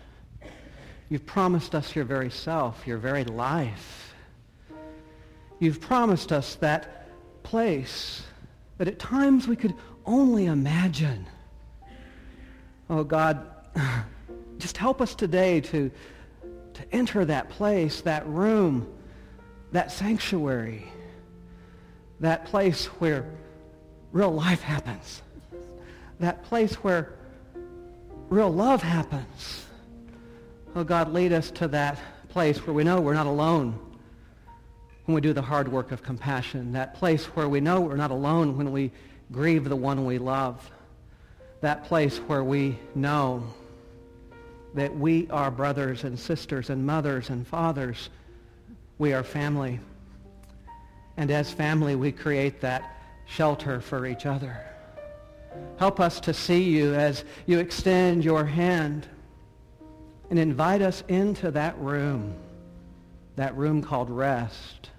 You've 1.10 1.26
promised 1.26 1.74
us 1.74 1.96
your 1.96 2.06
very 2.06 2.30
self, 2.30 2.86
your 2.86 3.00
very 3.00 3.24
life. 3.24 4.09
You've 5.60 5.82
promised 5.82 6.32
us 6.32 6.56
that 6.56 7.08
place 7.44 8.24
that 8.78 8.88
at 8.88 8.98
times 8.98 9.48
we 9.48 9.58
could 9.58 9.76
only 10.06 10.46
imagine. 10.46 11.28
Oh 12.90 13.04
God, 13.04 13.46
just 14.58 14.78
help 14.78 15.02
us 15.02 15.14
today 15.14 15.60
to, 15.62 15.92
to 16.74 16.94
enter 16.94 17.26
that 17.26 17.50
place, 17.50 18.02
that 18.02 18.26
room, 18.28 18.92
that 19.74 19.92
sanctuary, 19.92 20.90
that 22.22 22.46
place 22.46 22.86
where 22.86 23.30
real 24.14 24.32
life 24.32 24.62
happens, 24.62 25.22
that 26.20 26.44
place 26.46 26.76
where 26.76 27.14
real 28.30 28.50
love 28.50 28.82
happens. 28.82 29.66
Oh, 30.76 30.84
God, 30.84 31.12
lead 31.12 31.34
us 31.34 31.50
to 31.52 31.68
that 31.70 32.00
place 32.30 32.66
where 32.66 32.74
we 32.74 32.84
know 32.84 33.02
we're 33.02 33.16
not 33.16 33.26
alone 33.26 33.89
when 35.10 35.16
we 35.16 35.22
do 35.22 35.34
the 35.34 35.42
hard 35.42 35.68
work 35.68 35.92
of 35.92 36.04
compassion. 36.04 36.74
That 36.74 36.94
place 36.94 37.26
where 37.26 37.50
we 37.50 37.60
know 37.60 37.82
we're 37.82 37.96
not 37.96 38.12
alone 38.12 38.56
when 38.56 38.72
we 38.72 38.92
grieve 39.32 39.68
the 39.68 39.76
one 39.76 40.06
we 40.06 40.20
love. 40.20 40.70
That 41.62 41.86
place 41.86 42.20
where 42.20 42.44
we 42.44 42.78
know 42.94 43.44
that 44.76 44.96
we 44.96 45.28
are 45.32 45.50
brothers 45.50 46.04
and 46.04 46.20
sisters 46.20 46.70
and 46.70 46.86
mothers 46.86 47.32
and 47.32 47.48
fathers. 47.48 48.12
We 49.00 49.14
are 49.14 49.24
family. 49.24 49.80
And 51.18 51.32
as 51.32 51.52
family, 51.52 51.96
we 51.96 52.12
create 52.12 52.62
that 52.62 52.96
shelter 53.26 53.82
for 53.82 54.06
each 54.06 54.28
other. 54.28 54.64
Help 55.80 56.00
us 56.00 56.20
to 56.20 56.36
see 56.36 56.62
you 56.62 56.94
as 56.94 57.24
you 57.48 57.58
extend 57.58 58.24
your 58.24 58.46
hand 58.46 59.08
and 60.30 60.38
invite 60.38 60.84
us 60.84 61.04
into 61.08 61.50
that 61.50 61.76
room, 61.80 62.36
that 63.38 63.58
room 63.58 63.82
called 63.82 64.12
rest, 64.12 64.92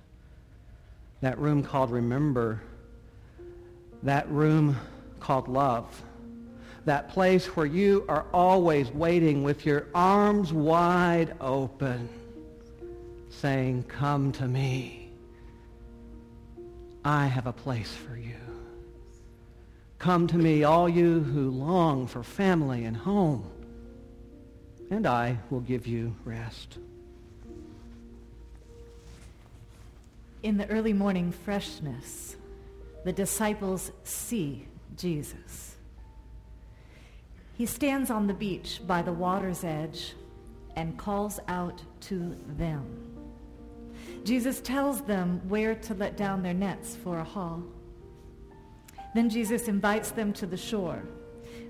that 1.21 1.39
room 1.39 1.63
called 1.63 1.91
remember, 1.91 2.61
that 4.03 4.31
room 4.31 4.77
called 5.19 5.49
love, 5.49 6.03
that 6.87 7.11
place 7.11 7.47
where 7.57 7.67
you 7.67 8.05
are 8.09 8.27
always 8.33 8.91
waiting 8.91 9.43
with 9.43 9.67
your 9.67 9.87
arms 9.95 10.53
wide 10.53 11.35
open, 11.41 12.09
saying, 13.29 13.83
come 13.85 14.33
to 14.33 14.49
me. 14.49 15.11
I 17.05 17.27
have 17.27 17.47
a 17.47 17.53
place 17.53 17.95
for 17.95 18.17
you. 18.17 18.35
Come 19.99 20.27
to 20.29 20.39
me, 20.39 20.65
all 20.65 20.89
you 20.89 21.21
who 21.21 21.51
long 21.51 22.07
for 22.07 22.23
family 22.23 22.87
and 22.87 22.97
home, 22.97 23.51
and 24.91 25.07
I 25.07 25.39
will 25.51 25.61
give 25.61 25.87
you 25.87 26.17
rest. 26.25 26.79
In 30.43 30.57
the 30.57 30.67
early 30.71 30.95
morning 30.95 31.33
freshness, 31.33 32.37
the 33.05 33.13
disciples 33.13 33.93
see 34.05 34.67
Jesus. 34.97 35.77
He 37.59 37.67
stands 37.67 38.11
on 38.11 38.27
the 38.27 38.33
beach 38.33 38.81
by 38.87 39.03
the 39.03 39.13
water's 39.13 39.65
edge 39.65 40.15
and 40.77 40.97
calls 40.97 41.41
out 41.49 41.83
to 42.01 42.35
them. 42.57 42.87
Jesus 44.25 44.63
tells 44.63 45.03
them 45.03 45.47
where 45.47 45.75
to 45.75 45.93
let 45.93 46.17
down 46.17 46.43
their 46.43 46.55
nets 46.55 46.97
for 46.97 47.19
a 47.19 47.25
haul. 47.25 47.63
Then 49.15 49.29
Jesus 49.29 49.69
invites 49.69 50.11
them 50.11 50.33
to 50.35 50.47
the 50.47 50.57
shore 50.57 51.03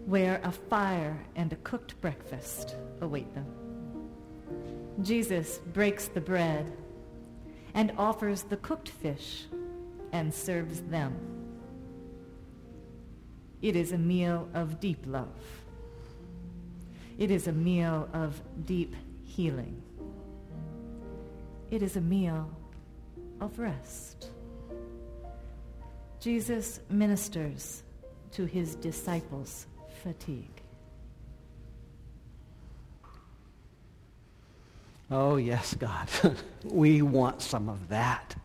where 0.07 0.41
a 0.45 0.53
fire 0.53 1.19
and 1.35 1.53
a 1.53 1.57
cooked 1.57 2.01
breakfast 2.01 2.77
await 3.01 3.35
them. 3.35 3.47
Jesus 5.03 5.59
breaks 5.73 6.07
the 6.07 6.21
bread 6.21 6.73
and 7.75 7.93
offers 7.99 8.43
the 8.43 8.57
cooked 8.57 8.89
fish 8.89 9.45
and 10.13 10.33
serves 10.33 10.81
them. 10.83 11.15
It 13.63 13.77
is 13.77 13.93
a 13.93 13.99
meal 13.99 14.49
of 14.55 14.81
deep 14.81 15.05
love. 15.07 15.29
It 17.19 17.31
is 17.31 17.47
a 17.47 17.53
meal 17.53 18.09
of 18.13 18.41
deep 18.65 18.95
healing. 19.25 19.83
It 21.71 21.83
is 21.83 21.97
a 21.97 22.01
meal 22.01 22.51
of 23.41 23.59
rest. 23.59 24.31
Jesus 26.19 26.81
ministers 26.89 27.83
to 28.33 28.45
his 28.45 28.75
disciples' 28.75 29.67
fatigue. 30.03 30.60
Oh, 35.11 35.37
yes, 35.37 35.75
God. 35.75 36.09
we 36.65 37.03
want 37.03 37.43
some 37.43 37.69
of 37.69 37.89
that. 37.89 38.37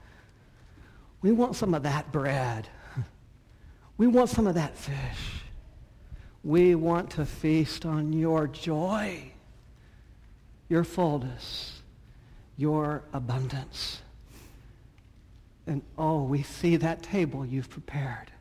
We 1.22 1.32
want 1.32 1.56
some 1.56 1.74
of 1.74 1.84
that 1.84 2.12
bread. 2.12 2.68
We 3.98 4.08
want 4.08 4.30
some 4.30 4.46
of 4.46 4.56
that 4.56 4.76
fish. 4.76 5.44
We 6.44 6.76
want 6.76 7.12
to 7.12 7.26
feast 7.26 7.86
on 7.86 8.12
your 8.12 8.46
joy, 8.46 9.32
your 10.68 10.84
fullness, 10.84 11.82
your 12.58 13.04
abundance. 13.14 14.02
And 15.66 15.82
oh, 15.98 16.24
we 16.24 16.44
see 16.44 16.76
that 16.76 17.04
table 17.04 17.46
you've 17.46 17.70
prepared. 17.70 18.32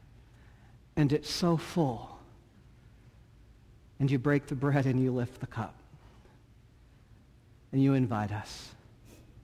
And 0.96 1.12
it's 1.12 1.30
so 1.30 1.56
full. 1.56 2.18
And 4.00 4.10
you 4.10 4.18
break 4.18 4.46
the 4.46 4.56
bread 4.56 4.87
and 4.87 5.00
you 5.00 5.12
lift 5.12 5.38
the 5.38 5.46
cup. 5.46 5.76
And 7.74 7.82
you 7.82 7.94
invite 7.94 8.30
us. 8.30 8.70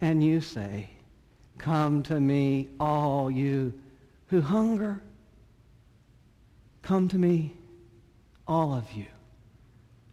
And 0.00 0.22
you 0.22 0.40
say, 0.40 0.88
Come 1.58 2.04
to 2.04 2.20
me, 2.20 2.68
all 2.78 3.28
you 3.28 3.74
who 4.28 4.40
hunger. 4.40 5.02
Come 6.82 7.08
to 7.08 7.18
me, 7.18 7.54
all 8.46 8.72
of 8.72 8.92
you, 8.92 9.06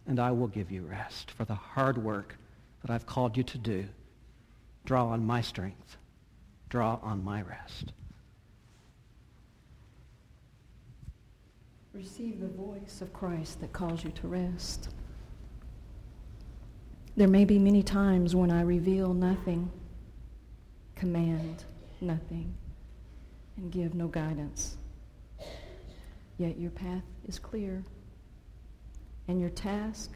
and 0.08 0.18
I 0.18 0.32
will 0.32 0.48
give 0.48 0.72
you 0.72 0.82
rest 0.82 1.30
for 1.30 1.44
the 1.44 1.54
hard 1.54 1.96
work 1.96 2.34
that 2.82 2.90
I've 2.90 3.06
called 3.06 3.36
you 3.36 3.44
to 3.44 3.56
do. 3.56 3.86
Draw 4.84 5.10
on 5.10 5.24
my 5.24 5.40
strength. 5.40 5.96
Draw 6.70 6.98
on 7.00 7.22
my 7.22 7.42
rest. 7.42 7.92
Receive 11.94 12.40
the 12.40 12.48
voice 12.48 13.00
of 13.00 13.12
Christ 13.12 13.60
that 13.60 13.72
calls 13.72 14.02
you 14.02 14.10
to 14.10 14.26
rest. 14.26 14.88
There 17.18 17.26
may 17.26 17.44
be 17.44 17.58
many 17.58 17.82
times 17.82 18.36
when 18.36 18.52
I 18.52 18.60
reveal 18.60 19.12
nothing, 19.12 19.72
command 20.94 21.64
nothing, 22.00 22.54
and 23.56 23.72
give 23.72 23.92
no 23.92 24.06
guidance. 24.06 24.76
Yet 26.36 26.60
your 26.60 26.70
path 26.70 27.02
is 27.26 27.40
clear, 27.40 27.82
and 29.26 29.40
your 29.40 29.50
task 29.50 30.12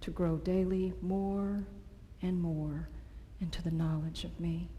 to 0.00 0.10
grow 0.10 0.38
daily 0.38 0.94
more 1.02 1.66
and 2.22 2.40
more 2.40 2.88
into 3.42 3.60
the 3.60 3.70
knowledge 3.70 4.24
of 4.24 4.40
me. 4.40 4.70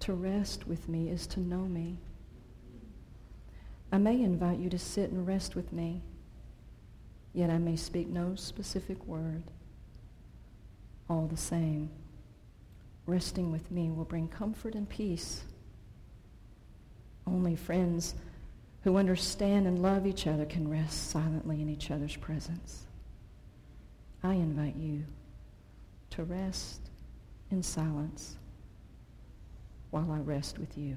To 0.00 0.14
rest 0.14 0.66
with 0.66 0.88
me 0.88 1.10
is 1.10 1.28
to 1.28 1.38
know 1.38 1.62
me. 1.62 2.00
I 3.92 3.98
may 3.98 4.20
invite 4.20 4.58
you 4.58 4.68
to 4.70 4.78
sit 4.80 5.12
and 5.12 5.24
rest 5.24 5.54
with 5.54 5.72
me, 5.72 6.02
yet 7.32 7.50
I 7.50 7.58
may 7.58 7.76
speak 7.76 8.08
no 8.08 8.34
specific 8.34 9.06
word. 9.06 9.44
All 11.10 11.26
the 11.26 11.36
same, 11.36 11.90
resting 13.04 13.50
with 13.50 13.72
me 13.72 13.90
will 13.90 14.04
bring 14.04 14.28
comfort 14.28 14.76
and 14.76 14.88
peace. 14.88 15.42
Only 17.26 17.56
friends 17.56 18.14
who 18.82 18.96
understand 18.96 19.66
and 19.66 19.82
love 19.82 20.06
each 20.06 20.28
other 20.28 20.46
can 20.46 20.68
rest 20.68 21.10
silently 21.10 21.60
in 21.60 21.68
each 21.68 21.90
other's 21.90 22.14
presence. 22.14 22.86
I 24.22 24.34
invite 24.34 24.76
you 24.76 25.04
to 26.10 26.22
rest 26.22 26.80
in 27.50 27.64
silence 27.64 28.36
while 29.90 30.12
I 30.12 30.18
rest 30.18 30.60
with 30.60 30.78
you. 30.78 30.96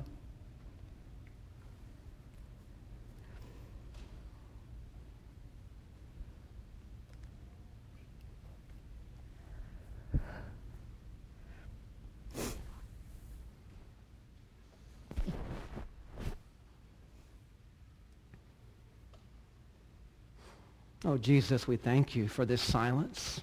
Oh, 21.06 21.18
Jesus, 21.18 21.68
we 21.68 21.76
thank 21.76 22.16
you 22.16 22.30
for 22.30 22.46
this 22.46 22.62
silence. 22.62 23.42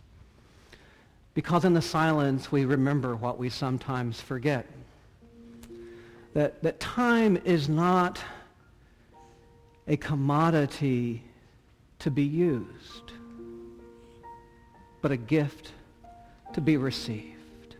Because 1.34 1.66
in 1.66 1.74
the 1.74 1.82
silence, 1.82 2.50
we 2.50 2.64
remember 2.64 3.14
what 3.14 3.38
we 3.38 3.50
sometimes 3.50 4.18
forget. 4.18 4.66
That, 6.32 6.62
that 6.62 6.80
time 6.80 7.38
is 7.44 7.68
not 7.68 8.18
a 9.86 9.96
commodity 9.96 11.22
to 11.98 12.10
be 12.10 12.22
used, 12.22 13.12
but 15.02 15.12
a 15.12 15.16
gift 15.18 15.72
to 16.54 16.62
be 16.62 16.78
received. 16.78 17.76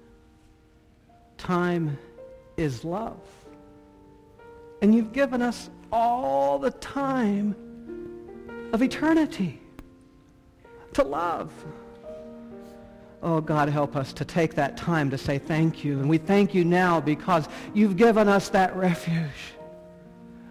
Time 1.39 1.97
is 2.59 2.85
love. 2.85 3.21
And 4.83 4.95
you've 4.95 5.15
given 5.15 5.41
us 5.41 5.71
all 5.91 6.59
the 6.59 6.71
time 6.71 7.57
of 8.73 8.83
eternity 8.83 9.60
to 10.95 11.03
love. 11.03 11.53
Oh, 13.23 13.41
God, 13.41 13.69
help 13.69 13.97
us 13.97 14.13
to 14.15 14.25
take 14.25 14.55
that 14.55 14.77
time 14.77 15.11
to 15.11 15.19
say 15.19 15.39
thank 15.39 15.85
you. 15.85 15.99
And 15.99 16.09
we 16.09 16.17
thank 16.17 16.55
you 16.55 16.65
now 16.65 17.01
because 17.01 17.49
you've 17.75 17.97
given 17.97 18.29
us 18.29 18.49
that 18.51 18.75
refuge. 18.75 19.55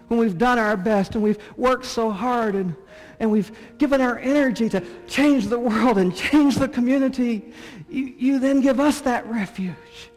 When 0.06 0.20
we've 0.20 0.38
done 0.38 0.58
our 0.58 0.76
best 0.76 1.14
and 1.14 1.22
we've 1.22 1.38
worked 1.56 1.84
so 1.84 2.10
hard 2.10 2.54
and, 2.54 2.74
and 3.18 3.30
we've 3.30 3.50
given 3.78 4.00
our 4.00 4.18
energy 4.18 4.68
to 4.68 4.82
change 5.06 5.46
the 5.46 5.58
world 5.58 5.98
and 5.98 6.14
change 6.14 6.56
the 6.56 6.68
community, 6.68 7.52
you, 7.88 8.14
you 8.16 8.38
then 8.38 8.60
give 8.60 8.78
us 8.78 9.00
that 9.02 9.26
refuge 9.26 10.10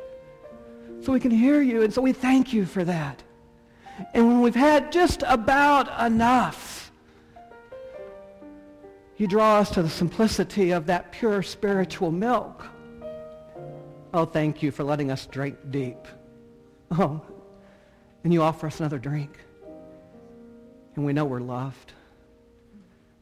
so 1.01 1.11
we 1.11 1.19
can 1.19 1.31
hear 1.31 1.61
you. 1.61 1.81
And 1.81 1.93
so 1.93 2.01
we 2.01 2.13
thank 2.13 2.53
you 2.53 2.65
for 2.65 2.83
that. 2.83 3.21
And 4.13 4.27
when 4.27 4.41
we've 4.41 4.55
had 4.55 4.91
just 4.91 5.23
about 5.27 6.05
enough, 6.05 6.72
you 9.23 9.27
draw 9.27 9.59
us 9.59 9.69
to 9.69 9.81
the 9.81 9.89
simplicity 9.89 10.71
of 10.71 10.87
that 10.87 11.13
pure 11.13 11.41
spiritual 11.41 12.11
milk. 12.11 12.65
Oh, 14.13 14.25
thank 14.25 14.61
you 14.61 14.69
for 14.69 14.83
letting 14.83 15.11
us 15.11 15.27
drink 15.27 15.55
deep. 15.71 16.09
Oh, 16.91 17.21
and 18.25 18.33
you 18.33 18.41
offer 18.41 18.67
us 18.67 18.81
another 18.81 18.99
drink. 18.99 19.39
And 20.97 21.05
we 21.05 21.13
know 21.13 21.23
we're 21.23 21.39
loved. 21.39 21.93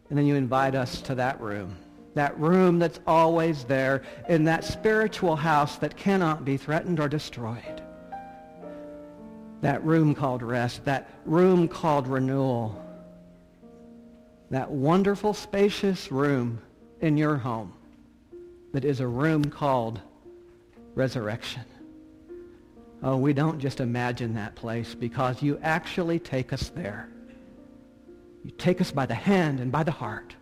And 0.10 0.18
then 0.18 0.26
you 0.26 0.34
invite 0.34 0.74
us 0.74 1.02
to 1.02 1.14
that 1.14 1.40
room, 1.40 1.78
that 2.16 2.36
room 2.40 2.80
that's 2.80 3.00
always 3.06 3.64
there 3.66 4.02
in 4.28 4.44
that 4.46 4.66
spiritual 4.66 5.36
house 5.36 5.76
that 5.78 5.98
cannot 5.98 6.44
be 6.44 6.58
threatened 6.58 7.00
or 7.00 7.10
destroyed. 7.10 7.84
That 9.62 9.84
room 9.86 10.16
called 10.16 10.42
rest, 10.42 10.84
that 10.86 11.12
room 11.26 11.68
called 11.68 12.08
renewal 12.08 12.84
that 14.52 14.70
wonderful 14.70 15.34
spacious 15.34 16.12
room 16.12 16.62
in 17.00 17.18
your 17.18 17.38
home 17.38 17.74
that 18.74 18.86
is 18.86 19.00
a 19.00 19.08
room 19.08 19.46
called 19.46 20.00
resurrection. 20.94 21.64
Oh, 23.02 23.18
we 23.18 23.34
don't 23.34 23.60
just 23.60 23.80
imagine 23.80 24.36
that 24.36 24.56
place 24.56 24.94
because 24.94 25.42
you 25.42 25.58
actually 25.64 26.20
take 26.20 26.54
us 26.54 26.70
there. 26.70 27.10
You 28.44 28.52
take 28.52 28.82
us 28.82 28.92
by 28.92 29.06
the 29.06 29.16
hand 29.16 29.60
and 29.60 29.72
by 29.72 29.84
the 29.84 29.92
heart. 29.92 30.36